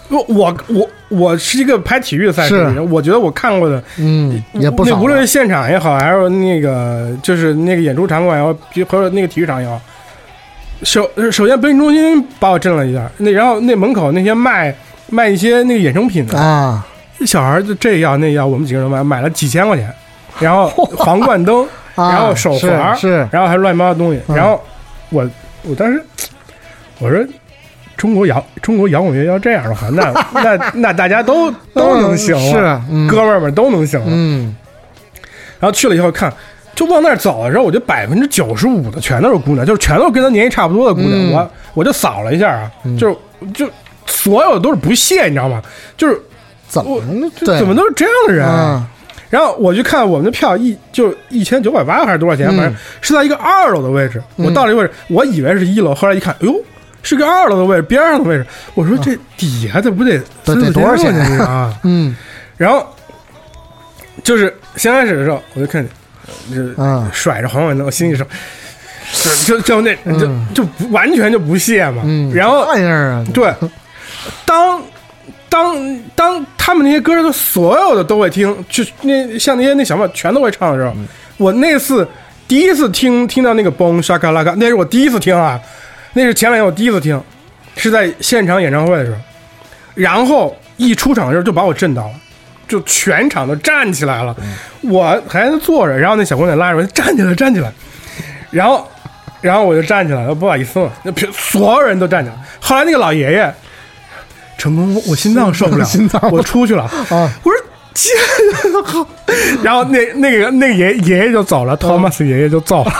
[0.10, 4.92] 我我我我是一个拍体育赛事的人，我觉得我看过的嗯，也不少。
[4.92, 9.80] 那无论是现场也好，还是那个就是那个演出场馆也好，比或者那个体育场也好，
[10.84, 14.74] 首首先培训中心把我震了一下，那然后那门口那些卖
[15.10, 16.86] 卖一些那个衍生品的，啊，
[17.26, 19.94] 小孩就这要那要，我们几个人买买了几千块钱，
[20.40, 21.64] 然后 皇冠灯，
[21.96, 24.62] 啊然后手环是是然后还乱七八糟东西，嗯然后
[25.10, 25.30] 我
[25.64, 26.04] 我当时
[27.00, 27.26] 我说。
[27.98, 30.12] 中国摇中国摇滚乐要这样的话，那
[30.42, 34.08] 那那大家都都能行了，是嗯哥们儿们都能行了。
[34.10, 34.56] 嗯
[35.60, 36.34] 然后去了以后看，
[36.76, 41.14] 就往那儿走的时候，我觉得百分之九十五的全都是姑娘，就是全都是跟她年纪差不多的姑娘。
[41.14, 43.16] 嗯我我就扫了一下啊，就是
[43.54, 43.70] 就
[44.06, 45.62] 所有都是不屑，你知道吗？
[45.96, 46.20] 就是
[46.68, 47.02] 怎么
[47.44, 48.46] 怎么都是这样的人？
[48.46, 48.86] 啊？
[49.30, 54.22] 然后我去看我们的票一就一千九百八还是多少钱，嗯反正是在一个二楼的位置。
[54.38, 56.56] 嗯我到了一个位置，我以为是一楼，后来一看，哎呦。
[57.04, 58.46] 是个二楼的位置，边上的位置。
[58.76, 61.74] 我说这底下这不得得得多少钱啊？
[61.82, 62.16] 嗯
[62.58, 62.86] 然后
[64.24, 65.92] 就是先开始的时候，我就看见，
[66.50, 68.26] 就是啊甩着黄文灯，我心里说，
[69.46, 72.02] 就就就那就嗯就不完全就不屑嘛。
[72.06, 73.54] 嗯，然后这玩意儿啊，对，
[74.46, 74.82] 当
[75.50, 80.94] 当当他们那些歌都所有的都会听，就那像那些那小朋友全都会唱的时候，
[81.38, 82.08] 我那次
[82.48, 85.60] 第一次听听到那个嘣沙卡拉卡，那是我第一次听啊，
[86.14, 87.22] 那是前两天我第一次听，
[87.76, 89.18] 是在现场演唱会的时候，
[89.94, 92.14] 然后一出场的时候就把我震到了。
[92.72, 94.34] 就全场都站起来了，
[94.80, 97.70] 我还在坐着，然后那小姑娘拉着我站起来，站起来，
[98.50, 98.88] 然后，
[99.42, 102.36] 然后我就站起来了，不好意思了，那别所有人都站起来。
[102.62, 103.54] 后来那个老爷爷，
[104.58, 106.84] 成功，我我心脏受不了， 心脏我出去了。
[106.84, 107.54] 啊，我说
[107.94, 108.16] 天
[109.62, 112.94] 然后那那个那个爷爷爷就走了，Thomas 爷爷就走了，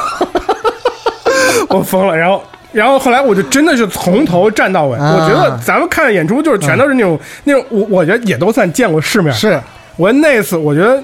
[1.70, 2.18] 我疯了。
[2.18, 4.98] 然后然后后来我就真的是从头站到尾。
[4.98, 9.34] 啊我觉得咱们看的演出就是全都是那种、那种，我我觉得也都算见过世面。
[9.34, 9.60] 是
[9.98, 11.02] 我那次我觉得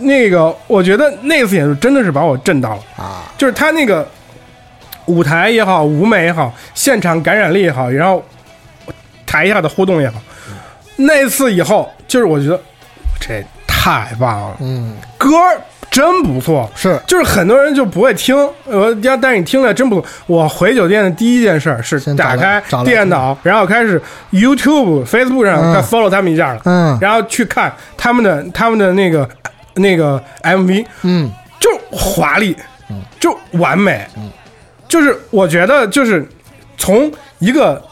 [0.00, 2.82] 那个，我觉得那次演出真的是把我震到了。
[2.96, 4.06] 啊，就是他那个
[5.06, 8.22] 舞台也好，舞美也好，现场感染力也好，然后
[9.26, 10.20] 台下的互动也好，
[10.96, 12.58] 那次以后，就是我觉得
[13.20, 15.60] 这太棒了，嗯歌儿
[15.90, 16.70] 真不错。
[16.74, 16.98] 是。
[17.06, 20.08] 就是很多人就不会听，呃，要但是你听了真不错。
[20.26, 24.00] 我回酒店的第一件事儿是打开电脑，然后开始
[24.32, 26.98] YouTube、Facebook 上再 follow 他们一下了，嗯。
[27.00, 29.28] 然后去看他们的他们的那个
[29.74, 31.30] 那个 MV，嗯。
[31.60, 32.56] 就华丽，
[33.18, 34.06] 就完美，
[34.86, 36.24] 就是我觉得就是
[36.76, 37.10] 从
[37.40, 37.82] 一个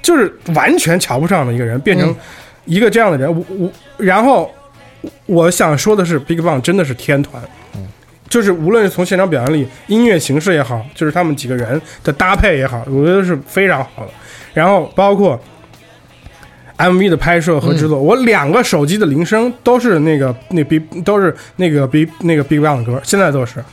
[0.00, 2.16] 就是完全瞧不上的一个人变成嗯。
[2.64, 4.52] 一个这样的人，我我然后
[5.26, 7.42] 我想说的是，Big Bang 真的是天团。
[8.28, 14.10] 就是无论是从现场表演里、音乐形式也好，就是他们几个人的搭配也好，我觉得是非常好的。
[14.52, 15.40] 然后包括
[16.76, 23.64] MV 的拍摄和制作，我两个手机的铃声都是那个那 Big 都是那个 Big 那个 Big Bang 的歌，现在都是。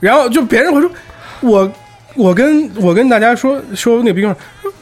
[0.00, 0.90] 然后就别人会说，
[1.42, 1.72] 我
[2.14, 4.72] 我跟我跟大家说说那个 Big Bang，说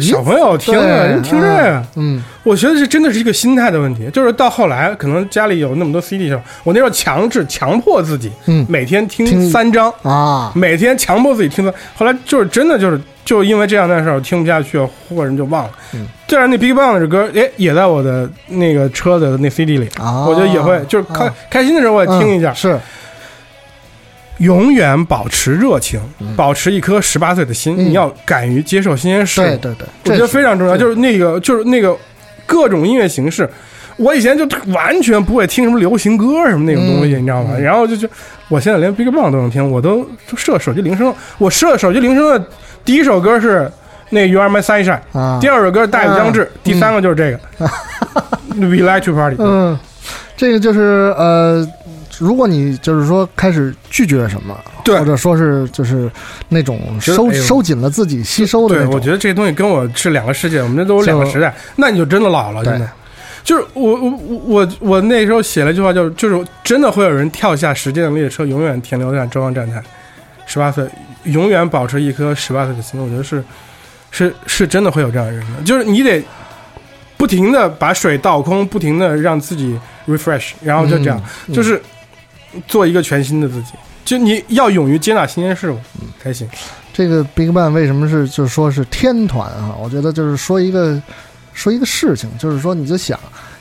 [0.00, 1.82] 小朋友听对啊，人听着呀。
[1.96, 14.78] 嗯我觉得这真的是一个心态的问题，就是到后来，可能家里有那么多 CD 时候，我那时候强制强迫自己，嗯每天听听三张，啊，每天强迫自己听三，后来就是真的就是就因为这样的事儿，我听不下去，
[15.08, 15.70] 或者就忘了。
[15.94, 22.52] 嗯，这样那 Big Bang 的歌，哎，也在我的那个车的那 CD 里，啊我觉得也会，就是开、啊开心的时候我也听一下。
[22.52, 22.78] 嗯是
[24.38, 26.00] 永远保持热情，
[26.36, 29.44] 保持一颗十八岁的心，嗯你要敢于接受新鲜事物。
[29.44, 29.74] 对对
[30.04, 31.96] 对，我觉得非常重要，就是那个就是那个
[32.44, 33.48] 各种音乐形式。
[33.96, 37.56] 我以前就完全不会听什么流行歌什么那种东西，嗯你知道吗？
[37.58, 38.06] 然后就就
[38.48, 41.14] 我现在连 BigBang 都能听，我都都设手机铃声。
[41.38, 42.46] 我设手机铃声的
[42.84, 43.70] 第一首歌是
[44.10, 47.40] 那 You Are My Sunshine，、啊第，二首歌是大雨将至，嗯第三个就是这个、
[48.60, 49.36] We Like to Party。
[49.38, 49.78] 嗯，
[50.36, 51.66] 这个就是呃，
[52.18, 56.10] 如果你就是说开始拒绝什么，对或者说是就是
[56.48, 62.90] 那种收收紧了自己吸收的对，那种，我觉得这东西跟我是两个世界，我们这都是两个时代，那你就真的老了，对真的。
[63.44, 69.80] 就是我我我我我那时候写了一句话，就是就是真的会有人跳下时间的列车，永远停留在中央站台。
[70.46, 70.84] 十八岁，
[71.24, 73.42] 永远保持一颗十八岁的心，我觉得是
[74.10, 75.62] 是是真的会有这样的人的。
[75.64, 76.24] 就是你得
[77.16, 81.80] 不停的把水倒空，不停的让自己 refresh，然后就这样，嗯就是
[82.66, 83.72] 做一个全新的自己。
[84.04, 86.48] 就你要勇于接纳新鲜事物嗯才行。
[86.92, 89.74] 这个 Big Bang 为什么是就是说是天团啊？
[89.82, 91.00] 我觉得就是说一个
[91.52, 93.18] 说一个事情，就是说你就想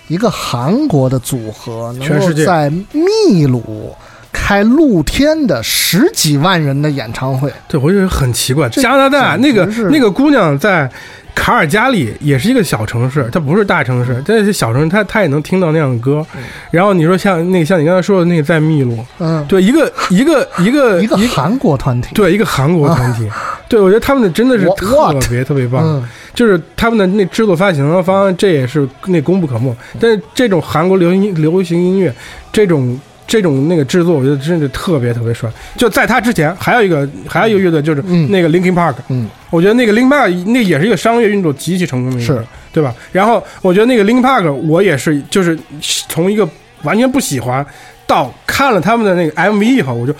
[0.07, 3.95] 一个韩国的组合能够全世界在秘鲁
[4.31, 8.69] 开露天的十几万人的演唱会，对，我觉得很奇怪。
[8.69, 10.89] 加拿大那个那个姑娘在
[11.35, 16.25] 卡尔加里也是一个小城市，它不是大城市，但是小城市它它也能听到那样的歌。
[16.71, 23.29] 然后你说像那个像你刚才说的那个在秘鲁，嗯，对，一个一个 一个一个韩国团体，对一个韩国团体，
[23.67, 25.13] 对我觉得他们的真的是特？
[25.29, 25.83] 别特别棒。
[25.85, 29.75] 嗯，就是他们的那制作发行方案，这也是那功不可没。
[29.99, 32.13] 但是这种韩国流行音流行音乐，
[32.51, 35.49] 这种这种那个制作，我觉得真的特别特别帅。
[35.77, 38.95] 就在他之前，还有一个还有一个乐队，就是嗯那个 Linkin Park。
[39.09, 42.93] 嗯，我觉得那个 Linkin Park 那也是一个商业运作极其成功的乐队，对吧？
[43.11, 46.47] 然后我觉得那个 Linkin Park，我也是就是从一个
[46.83, 47.65] 完全不喜欢
[48.05, 50.13] 到看了他们的那个 MV 以后，我就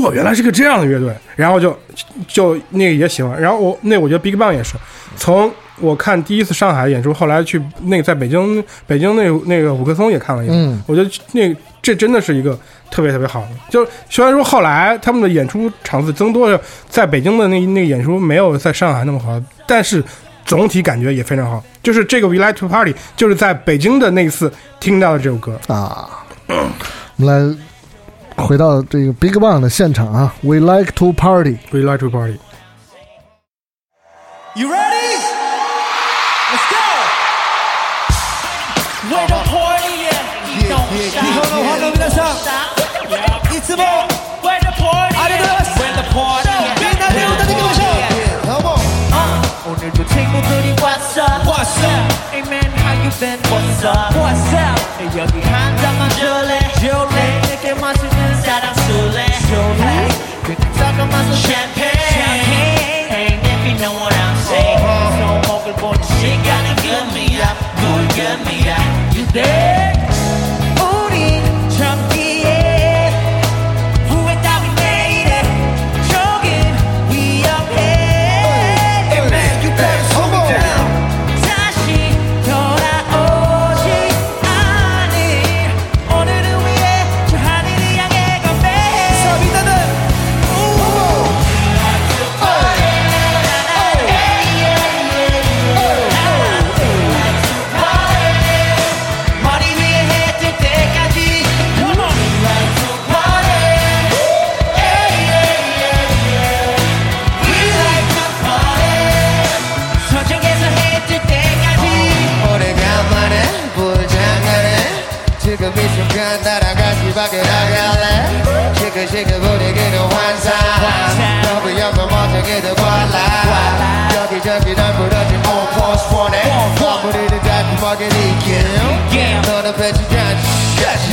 [0.00, 1.76] 哇，原来是个这样的乐队，然后就
[2.26, 3.40] 就那个也喜欢。
[3.40, 4.74] 然后我那我觉得 BigBang 也是，
[5.16, 12.58] 从我看第一次上海演出，后来去那个在北京北京那那个五棵松也看了一个，嗯我觉得那个这真的是一个
[12.90, 13.50] 特别特别好的。
[13.70, 20.02] 就虽然说后来他们的演出场次增多了，在北京的那那个演出没有在上海那么好，但是
[20.44, 21.62] 总体感觉也非常好。
[21.84, 25.60] 就是这个 We Like to Party，就是在北京的那一次听到的这首歌。
[25.68, 27.56] 啊，我们
[28.36, 31.58] 来回到这个 Big Bang 的现场啊，We like to party。
[31.70, 32.40] We Like to Party。
[34.56, 35.25] You ready?
[41.05, 43.55] 本のファンの皆さん Stop.
[43.55, 43.83] いつも
[44.41, 45.77] Where the party ありがとうございます at?
[45.77, 46.81] Where the party at?
[46.81, 48.81] みんなで歌っていきましょう Come on
[49.11, 51.21] Uh, 오늘도 친구들이 왔어.
[51.43, 52.13] What's up?
[52.31, 53.37] Hey man, how you been?
[53.51, 54.15] What's up?
[54.15, 54.79] What's up?
[55.03, 56.59] 여기 한 잔만 줄래?
[56.79, 57.41] 줄래?
[57.43, 59.27] 내게 마시는 사랑 술래?
[59.43, 60.07] 술래?
[60.43, 61.91] 그냥 섞어 마셔 champagne.
[62.07, 63.11] Champagne.
[63.11, 64.79] Hey, if you know what I'm saying.
[64.79, 65.43] Uh-huh.
[65.43, 67.55] So 먹을 보는 시간이 금이야.
[67.81, 68.77] 물 금이야.
[69.13, 69.94] You there?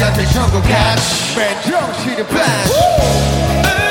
[0.03, 3.82] 여태 천국 같이 맨정신을 반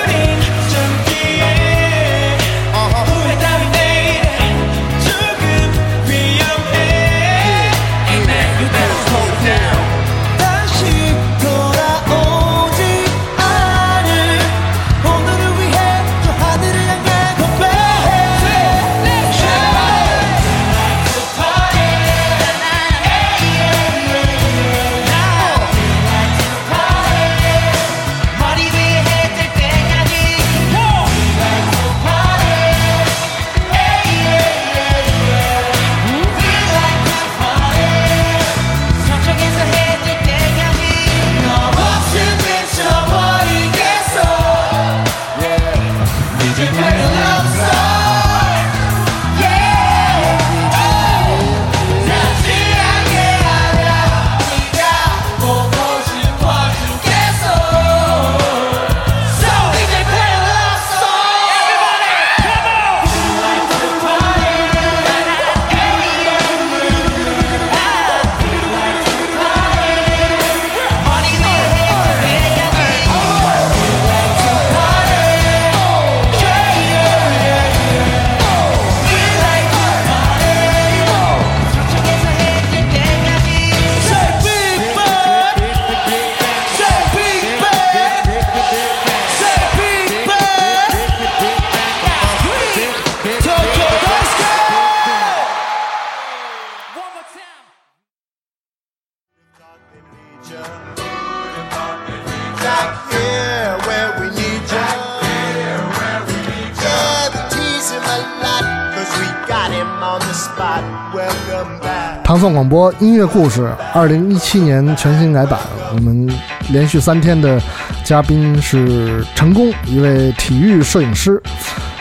[112.62, 115.58] 广播音乐故事二零一七年全新改版，
[115.96, 116.30] 我们
[116.68, 117.60] 连续三天的
[118.04, 121.42] 嘉宾是成功，一位体育摄影师，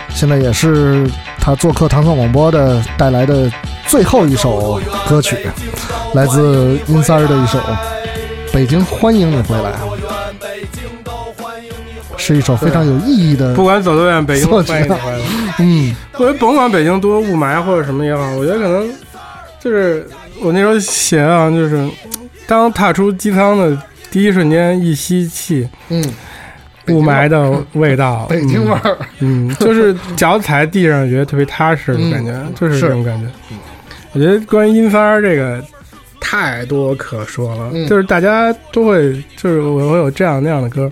[0.09, 1.09] 现在也是
[1.39, 3.51] 他做客唐宋广播的带来的
[3.87, 5.35] 最后一首歌曲，
[6.13, 7.57] 来自阴三儿的一首
[8.53, 9.71] 《北京欢迎你回来》，
[12.17, 15.19] 是一首非常有意义的不管走多远，北京欢迎你回来。
[15.57, 18.87] 嗯我觉得甭管北京多雾霾或者什么也好，我觉得可能
[19.59, 20.07] 就是
[20.41, 21.87] 我那时候写啊，就是
[22.47, 23.77] 当踏出机舱的
[24.09, 26.03] 第一瞬间，一吸气嗯，
[26.87, 33.27] 雾霾的味道，北京味儿，嗯，嗯，就是脚踩地上觉得特别踏实的感觉，嗯就是这种感觉。
[34.13, 35.63] 我觉得关于音三儿这个
[36.19, 40.91] 太多可说了，嗯就是大家都会，就是我我有这样那样的歌，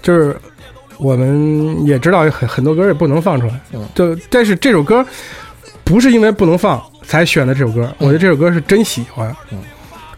[0.00, 0.34] 就是
[0.96, 5.04] 我们也知道很很多歌也不能放出来，嗯就但是这首歌
[5.82, 9.58] 不是因为不能放才选的这首歌，我觉得这首歌是真喜欢，嗯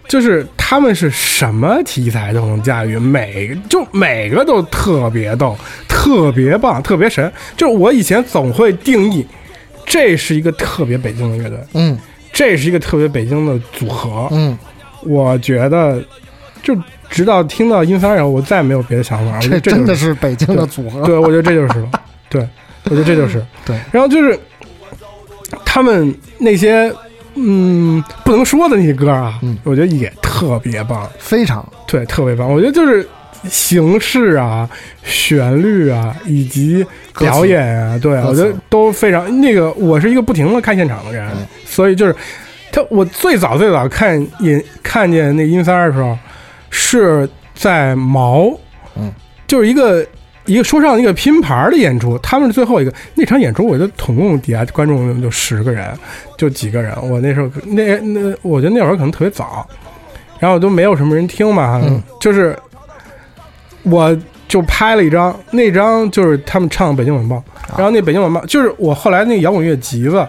[0.08, 5.56] 就是他们是什么题材都能驾驭，每就每个都特别逗，
[5.88, 7.32] 特别棒，特别神。
[7.56, 9.26] 就是我以前总会定义，
[9.84, 11.98] 这是一个特别北京的乐队，嗯
[12.32, 14.28] 这是一个特别北京的组合。
[14.30, 14.56] 嗯，
[15.02, 16.00] 我觉得，
[16.62, 16.72] 就
[17.10, 19.38] 直到听到音三以后，我再也没有别的想法。
[19.38, 21.90] 我觉这得这就真的是北京的组合，对，我觉得这就是了。
[22.28, 22.48] 对，
[22.84, 23.44] 我觉得这就是。
[23.66, 24.38] 对，然后就是
[25.66, 26.90] 他们那些
[27.34, 32.50] 嗯不能说的那些歌啊，嗯我觉得也特别棒，非常对，特别棒。
[32.50, 33.06] 我觉得就是
[33.50, 34.66] 形式啊、
[35.04, 36.86] 旋律啊，以及
[37.18, 39.70] 表演啊，对，歌词我觉得都非常那个。
[39.72, 42.16] 我是一个不停的看现场的人，嗯所以就是
[42.72, 46.16] 他，我最早最早看也看见那音三的时候，
[46.70, 48.58] 是在毛，
[48.96, 49.12] 嗯，
[49.46, 50.06] 就是一个。
[50.46, 55.92] 一个说唱一个拼盘的演出，他们是最后一个那场演出，我觉得总共底下观众就十个人，
[56.38, 56.94] 就几个人。
[57.02, 59.66] 我那时候那那，我觉得那会儿可能特别早，
[60.38, 62.56] 然后都没有什么人听嘛，嗯就是
[63.82, 64.16] 我
[64.48, 67.36] 就拍了一张，那张就是他们唱《北京晚报》，
[67.76, 70.26] 然后那《北京晚报》就是我后来那个摇滚乐集子，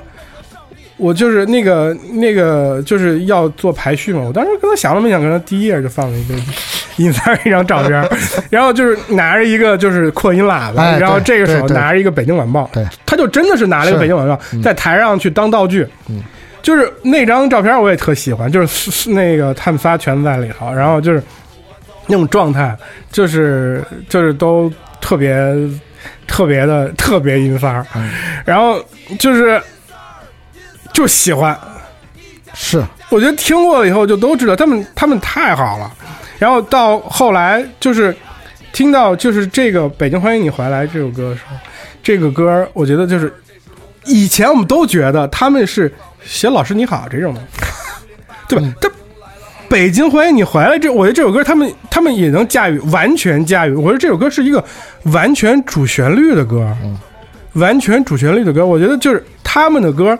[0.98, 6.34] 我就是那个那个就是要做排序嘛，我当时跟他想都没想，跟他第一页就放了一个
[6.98, 8.10] 尹三儿一张照片，
[8.50, 16.22] 然后就是拿着一个就是扩音喇叭，哎然后这个手拿着一个《北京晚报》，对，他就真的是拿了一个《北京晚报》嗯在台上去当道具，嗯。
[16.64, 21.24] 就是那张照片我也特喜欢，就是那个他们仨全在里头，然后就是
[22.08, 22.76] 那种状态，
[23.10, 24.70] 就是就是都
[25.00, 25.34] 特别
[26.28, 28.10] 特别的特别阴发儿，嗯。
[28.44, 28.84] 然后
[29.18, 29.62] 就是
[30.94, 31.58] 就喜欢，
[32.54, 35.92] 是我觉得听过了以后就都知道他们他们太好了，
[36.40, 38.16] 然后到后来就是
[38.74, 41.56] 听到就是这个《北京欢迎你回来》这首歌的时候，
[42.02, 43.34] 这个歌我觉得就是
[44.06, 47.42] 以前我们都觉得他们是写“老师你好”这种的，
[48.48, 48.74] 对吧？
[48.82, 48.90] 他。
[49.70, 53.74] 北京欢迎你回来，这我觉得这首歌他们他们也能驾驭，完全驾驭。
[53.74, 54.64] 我觉得这首歌是一个
[55.12, 56.74] 完全主旋律的歌，
[57.56, 58.66] 完全主旋律的歌。
[58.66, 60.18] 我觉得就是他们的歌，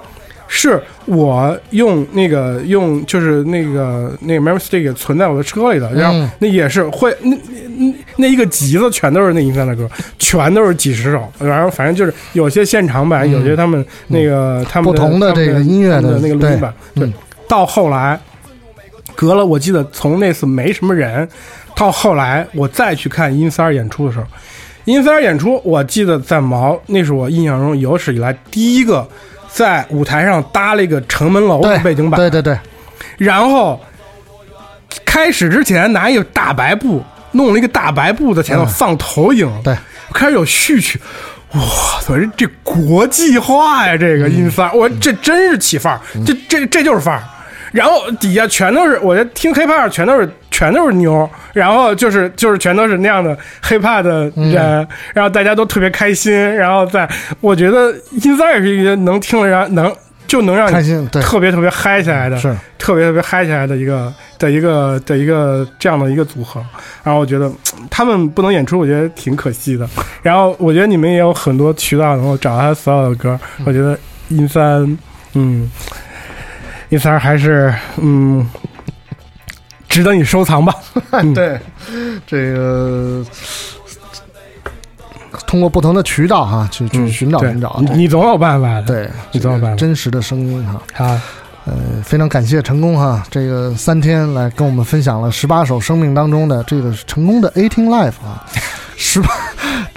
[0.48, 6.30] 是我用那个用就是那个那个 memory stick 存在我的车里的，然后嗯。
[6.40, 7.38] 那也是会那
[7.78, 17.06] 那那一个集子全都是那一三的歌，全都是几十首，然后反正就是有些现场版，有些他们那个他们不同的这个音乐的那个录音版，对。
[17.06, 17.14] 对嗯，
[17.48, 18.20] 到后来。
[19.16, 21.28] 隔了，我记得从那次没什么人，
[21.76, 24.26] 到后来我再去看音三儿演出的时候，
[24.86, 29.08] 音三儿演出，我记得在毛，那是我印象中有史以来第一个
[29.58, 32.56] 在舞台上搭了一个城门楼背景板，对对对，
[33.18, 33.82] 然后
[35.04, 38.68] 开始之前拿一个大白布，弄了一个大白布在前头嗯。
[38.68, 39.76] 放投影，对，
[40.14, 41.02] 开始有序曲，
[41.52, 47.24] 操，这这国际化呀，这个音范，我这真是起范儿，这这这就是范儿。
[47.72, 57.08] 然后底下全都是，我觉得听 hiphop 全都是全都是妞，然后就是就是全都是那样的 hiphop 的人，然后大家都特别开心，然后在
[57.42, 57.94] 我觉得
[58.24, 59.94] 音三也是一个能听得让能
[60.28, 61.22] 就能让你开心对。
[61.22, 62.56] 特别特别嗨起来的，是。
[62.78, 66.64] 特别特别嗨起来的一个的一个的一个这样的一个组合。
[67.04, 69.86] 然后我觉得嗯他们不能演出，我觉得挺可惜的。
[70.22, 73.98] 然后我觉得你们也有很多渠道能够找到他所有的歌，我觉得
[74.30, 74.98] 音三，
[75.34, 75.70] 嗯，
[76.90, 78.48] 音三还是嗯
[79.90, 80.74] 值得你收藏吧。
[81.12, 81.60] 嗯对，
[82.26, 83.26] 这个
[85.46, 88.84] 通过不同的渠道哈，去去嗯寻找寻找，你你总有办法的。
[88.84, 89.78] 对，你总有办法。
[89.78, 90.82] 真实的声音哈。
[91.06, 91.22] 啊，
[91.66, 91.74] 呃，
[92.04, 98.46] 非常感谢成功哈，这个三天来跟我们分享了十八首生命当中的这个成功的 eighteen life 啊，
[98.96, 99.30] 十八，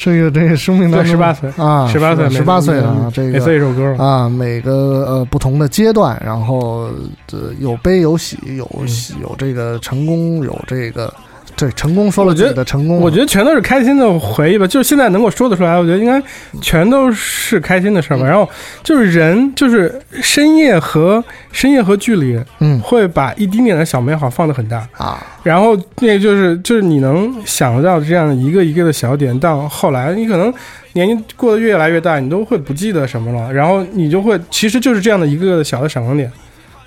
[0.02, 3.94] 这个这个生命当，中十八岁啊，十八岁，十八岁啊，这个一首歌。
[4.02, 4.72] 啊，每个
[5.06, 6.88] 呃不同的阶段，然后
[7.32, 11.12] 呃有悲有喜，有喜有这个成功，有这个
[11.60, 16.20] 对成功说了自己的成功啊，我觉得全都是开心的回忆吧，就是现在能够说得出来，我觉得应该
[16.62, 18.24] 全都是开心的事儿吧。
[18.24, 18.48] 然后
[18.82, 22.80] 就是人，就是深夜和深夜和距离，嗯。
[22.80, 24.78] 会把一丁点的小美好放得很大。
[24.96, 30.52] 啊，然后那个就是就是你能想到这样一个一个的小点，到后来你可能
[30.94, 36.32] 年纪过得越来越大，你都会不记得什么了，然后你就会其实就是这样的一个个小的闪光点，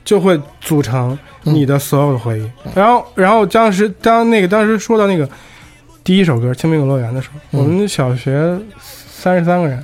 [0.04, 2.50] 就会组成你的所有的回忆。
[2.76, 5.28] 然后然后当时当那个当时说到那个
[6.04, 9.84] 第一首歌《清明游乐园》的时候，嗯我们小学三十三个人，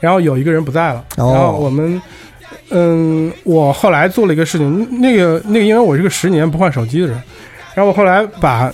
[0.00, 2.00] 然后有一个人不在了，哦然后我们。
[2.70, 7.14] 嗯，我后来做了一个事情，那个那个，因为我是个十年不换手机的人，
[7.74, 8.72] 然后我后来把，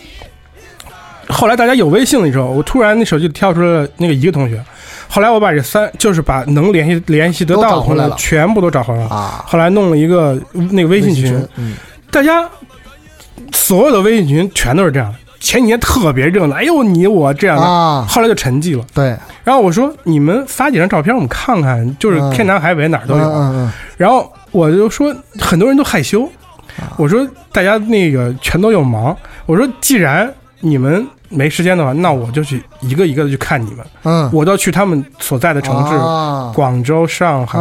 [1.28, 4.62] 后来大家有微信了之后，我突然那手机里跳出来了那个一个同学，
[5.12, 10.40] 后来我把这三就是把能联系联系得到的同学找回来全部都找回来了，啊，后来弄了一个
[10.70, 11.74] 那个微信群，嗯。
[12.10, 12.48] 大家
[13.52, 18.82] 所有的微信群全都是这样的，前几天特别热闹，哎呦你我这样的，啊，后来就沉寂了。
[18.94, 22.30] 对，然后我说你们发几张照片我们看看，就是嗯。
[22.32, 23.24] 天南海北哪儿都有。
[23.24, 23.72] 嗯嗯。
[23.98, 26.24] 然后我就说很多人都害羞，
[26.78, 26.96] 啊。
[26.96, 37.59] 我说大家那个全都有忙，我说既然你们没时间的话，那我就去一个一个的去看你们，嗯，我都去他们所在的城市，啊广州、上海、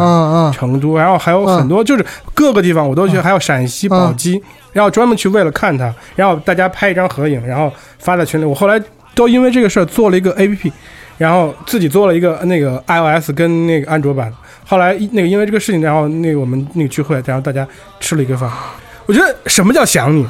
[0.51, 4.41] 成都，然后还有很多就是各个地方我都去，还有陕西宝鸡，
[4.73, 8.45] 然后专门去为了看他，然后大家拍一张合影，然后发在群里。
[8.45, 8.79] 我后来
[9.15, 10.73] 都因为这个事儿做了一个 A P P，
[11.17, 14.31] 然后自己做了一个那个 iOS 跟那个安卓版。
[14.65, 17.67] 后来那个因为这个事情，然后那个我们那个聚会，然后大家
[17.99, 18.49] 吃了一个饭。
[19.05, 20.25] 我觉得什么叫想你？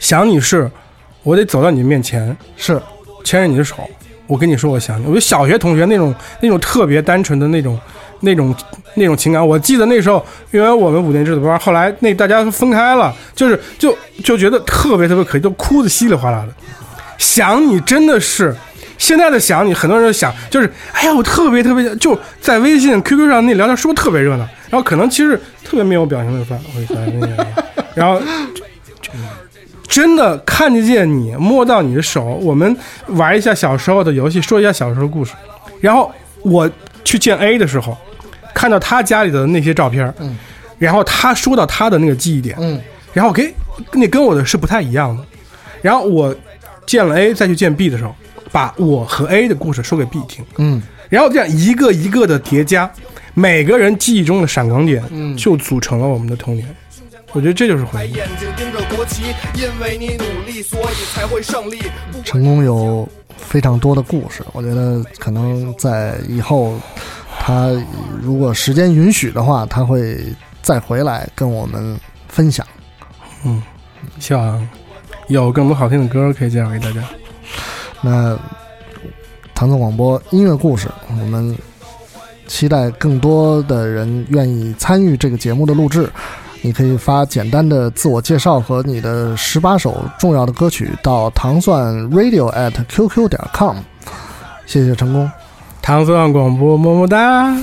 [0.00, 0.68] 想你是，
[1.22, 2.80] 我得走到你面前，是
[3.24, 3.76] 牵着你的手，
[4.26, 5.04] 我跟你说我想你。
[5.04, 7.78] 我觉得小学同学那种那种特别单纯的那种
[8.20, 8.54] 那种
[8.94, 16.54] 那种情感，我记得那时候，因为我们五年制的班，后来那大家都分开了，就是就就觉得特别特别可惜，都哭的稀里哗啦的。
[17.18, 18.54] 想你真的是。
[18.98, 27.46] 现在的想你，很多人想就是，哎呀，我特别特别就在微信、QQ 上那聊天说特别热闹，然后可能其实特别没有表情的发，我发那个，
[27.94, 28.20] 然后
[29.90, 32.74] 真的看得见你，摸到你的手，我们
[33.08, 35.32] 玩一下小时候的游戏，说一下小时候故事。
[35.80, 36.10] 然后
[36.42, 36.70] 我
[37.04, 37.98] 去见 A 的时候，
[38.54, 40.38] 看到他家里的那些照片，嗯，
[40.78, 42.80] 然后他说到他的那个记忆点，嗯
[43.12, 43.52] 然后给
[43.92, 45.24] 那跟我的是不太一样的。
[45.82, 46.32] 然后我
[46.86, 48.14] 见了 A 再去见 B 的时候，
[48.52, 52.88] 把我和 A 的故事说给 B 听，嗯然后这样一个一个的叠加，
[53.34, 56.64] 每个人记忆中的闪光点，嗯就组成了我们的童年。
[57.32, 58.14] 我觉得这就是回忆。
[62.24, 66.78] 成功有非常多的故事，我觉得可能在以后，
[67.38, 67.70] 他
[68.20, 70.18] 如果时间允许的话，他会
[70.60, 72.66] 再回来跟我们分享。
[73.44, 73.62] 嗯，
[74.18, 74.68] 希望
[75.28, 77.02] 有更多好听的歌可以介绍给大家。
[78.00, 78.36] 那
[79.54, 81.56] 唐宋广播音乐故事，我们
[82.46, 86.10] 期待更多的人愿意参与这个节目的录制。
[86.62, 93.76] 你可以发简单的自我介绍和你的十八首重要的歌曲到糖蒜 radio at qq 点 com。
[94.66, 95.30] 谢谢成功，
[95.82, 97.56] 糖蒜广播，么么哒，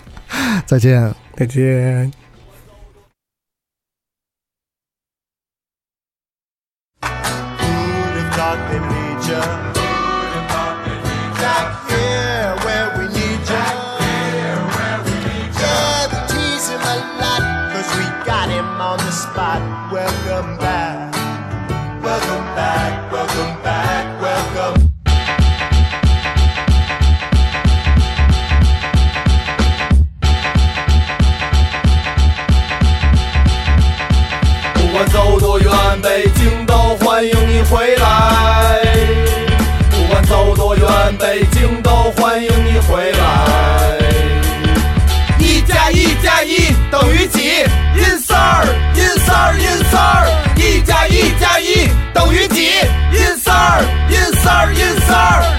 [0.66, 1.14] 再见。
[1.36, 2.17] 再见。
[42.88, 43.98] 回来。
[45.38, 47.40] 一加一加一等于几？
[47.94, 48.64] 阴三儿
[48.94, 50.26] 阴三儿阴三儿
[50.56, 52.70] 一加一加一等于几？
[53.12, 55.57] 阴三儿阴三儿阴三儿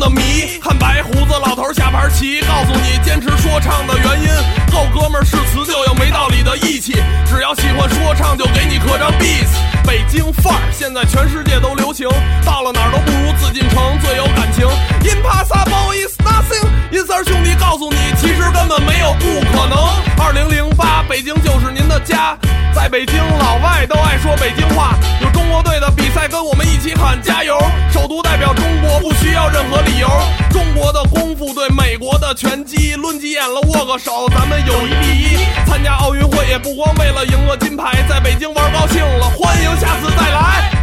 [0.00, 0.58] 的谜。
[0.60, 4.28] 看白胡子老头下盘棋，告诉你坚持说唱的原因。
[4.72, 6.94] 后哥们是辞旧又没道理的义气，
[7.26, 9.46] 只要喜欢说唱就给你刻张 beat。
[9.86, 12.08] 北京范儿现在全世界都流行，
[12.44, 14.66] 到了哪儿都不如紫禁城最有感情。
[15.04, 17.49] Impossible is nothing，i n s r 兄弟。
[17.70, 19.78] 告诉你，其实根本没有不可能。
[20.18, 22.36] 二零零八，北京就是您的家，
[22.74, 24.98] 在北京老外都爱说北京话。
[25.22, 27.56] 有中国队的比赛，跟我们一起喊加油！
[27.92, 30.08] 首都代表中国，不需要任何理由。
[30.50, 35.38] 中国的功夫对美国的拳击，抡起眼了握个手，咱们友谊第一。
[35.64, 40.79] 参加奥运会也不光为了赢个金牌，在北京玩高兴了，欢迎下次再来。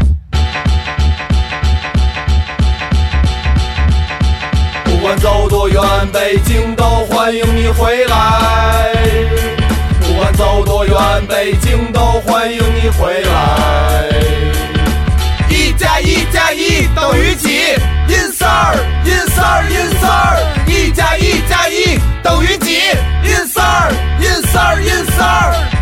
[4.97, 5.79] 不管走多远，
[6.11, 8.91] 北京都欢迎你回来。
[10.01, 14.09] 不管走多远，北京都欢迎你回来。
[15.49, 17.75] 一加一加一等于几？
[18.07, 18.75] 阴丝儿，
[19.05, 20.41] 阴丝儿，阴丝儿。
[20.65, 22.79] 一加一加一等于几？
[23.23, 25.76] 阴丝儿，阴丝儿，阴丝儿。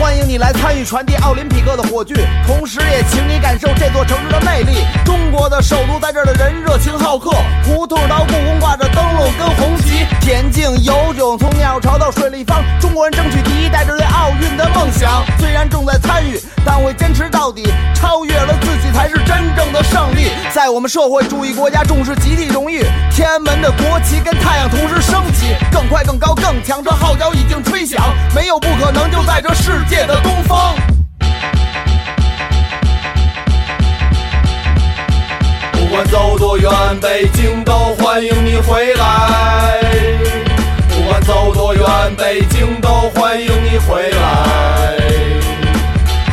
[0.00, 2.14] 欢迎你来参与传递奥林匹克的火炬，
[2.46, 4.84] 同时也请你感受这座城市的魅力。
[5.04, 7.30] 中国的首都在这儿的人热情好客，
[7.64, 15.24] 胡同到故宫挂着灯笼跟红旗，田径、游泳从鸟巢到水立方，中国人争取第一，带着对奥运的梦想。
[15.38, 20.30] 虽然正在参与，但会坚持到底，超越了自己才是真正的胜利。
[20.52, 26.90] 在我们社会主义国家，重视集体荣誉，天安门的国旗跟太阳同时升起，更快、更高、更强，这，
[28.36, 30.76] 没有不可能，就在这世界的东方。
[35.72, 36.70] 不管走多远，
[37.00, 39.80] 北京都欢迎你回来。
[40.90, 41.82] 不管走多远，
[42.18, 44.92] 北京都欢迎你回来。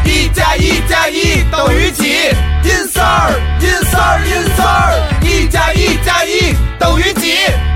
[0.04, 2.34] 一加一加一等于几？
[2.64, 3.32] 阴丝儿，
[3.62, 5.02] 阴丝儿，阴丝儿。
[5.22, 7.30] 一加一加一等于几？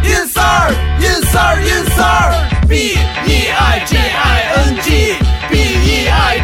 [0.04, 2.57] 阴丝儿，阴丝儿，阴丝儿。
[2.68, 5.27] B E I G I N G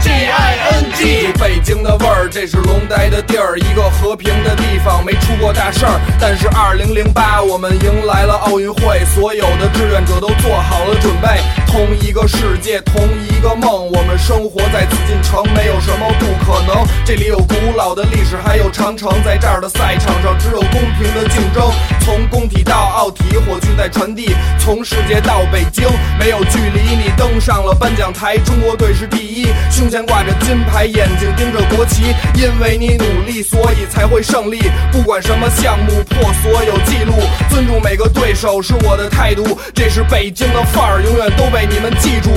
[0.03, 1.33] G I N G。
[1.39, 5.99] 北京的味儿，这是龙待的地儿，一个和平的地方，没出过大事儿。
[6.19, 11.39] 但是二零零八，我们迎来了奥运会，所有的志愿者都做好了准备。
[11.67, 16.85] 同一个世界，同一个梦，我们生活在紫禁城，没有什么不可能。
[17.05, 21.71] 这里有古老的历史，还有长城，在这儿的赛场上，只有公平的竞争。
[22.01, 25.87] 从工体到奥体，火炬在传递；从世界到北京，
[26.19, 26.95] 没有距离。
[26.95, 32.15] 你登上了颁奖台，中国队是第一，胸前挂着金牌，眼睛盯着国旗。
[32.33, 34.59] 因为你努力，所以才会胜利。
[34.91, 37.13] 不管什么项目，破所有记录，
[37.47, 39.55] 尊重每个对手是我的态度。
[39.71, 42.31] 这是北京的范儿，永远都被你们记住。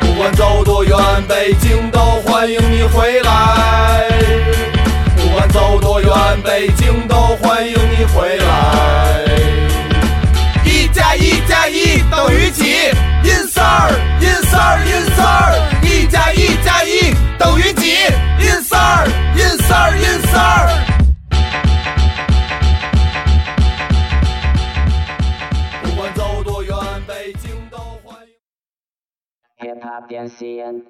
[0.00, 4.08] 不管走多远，北京都欢迎你回来。
[5.16, 6.10] 不管走多远，
[6.42, 9.21] 北京都欢迎你回来。
[11.72, 12.90] 一等于几
[13.24, 15.56] ？in sir，in sir，in sir。
[15.82, 17.94] 一加一加一等于几
[18.38, 20.68] ？in sir，in sir，in sir。
[25.82, 28.14] 不管走多远，北京都会。
[29.58, 30.84] 边爬边吸烟。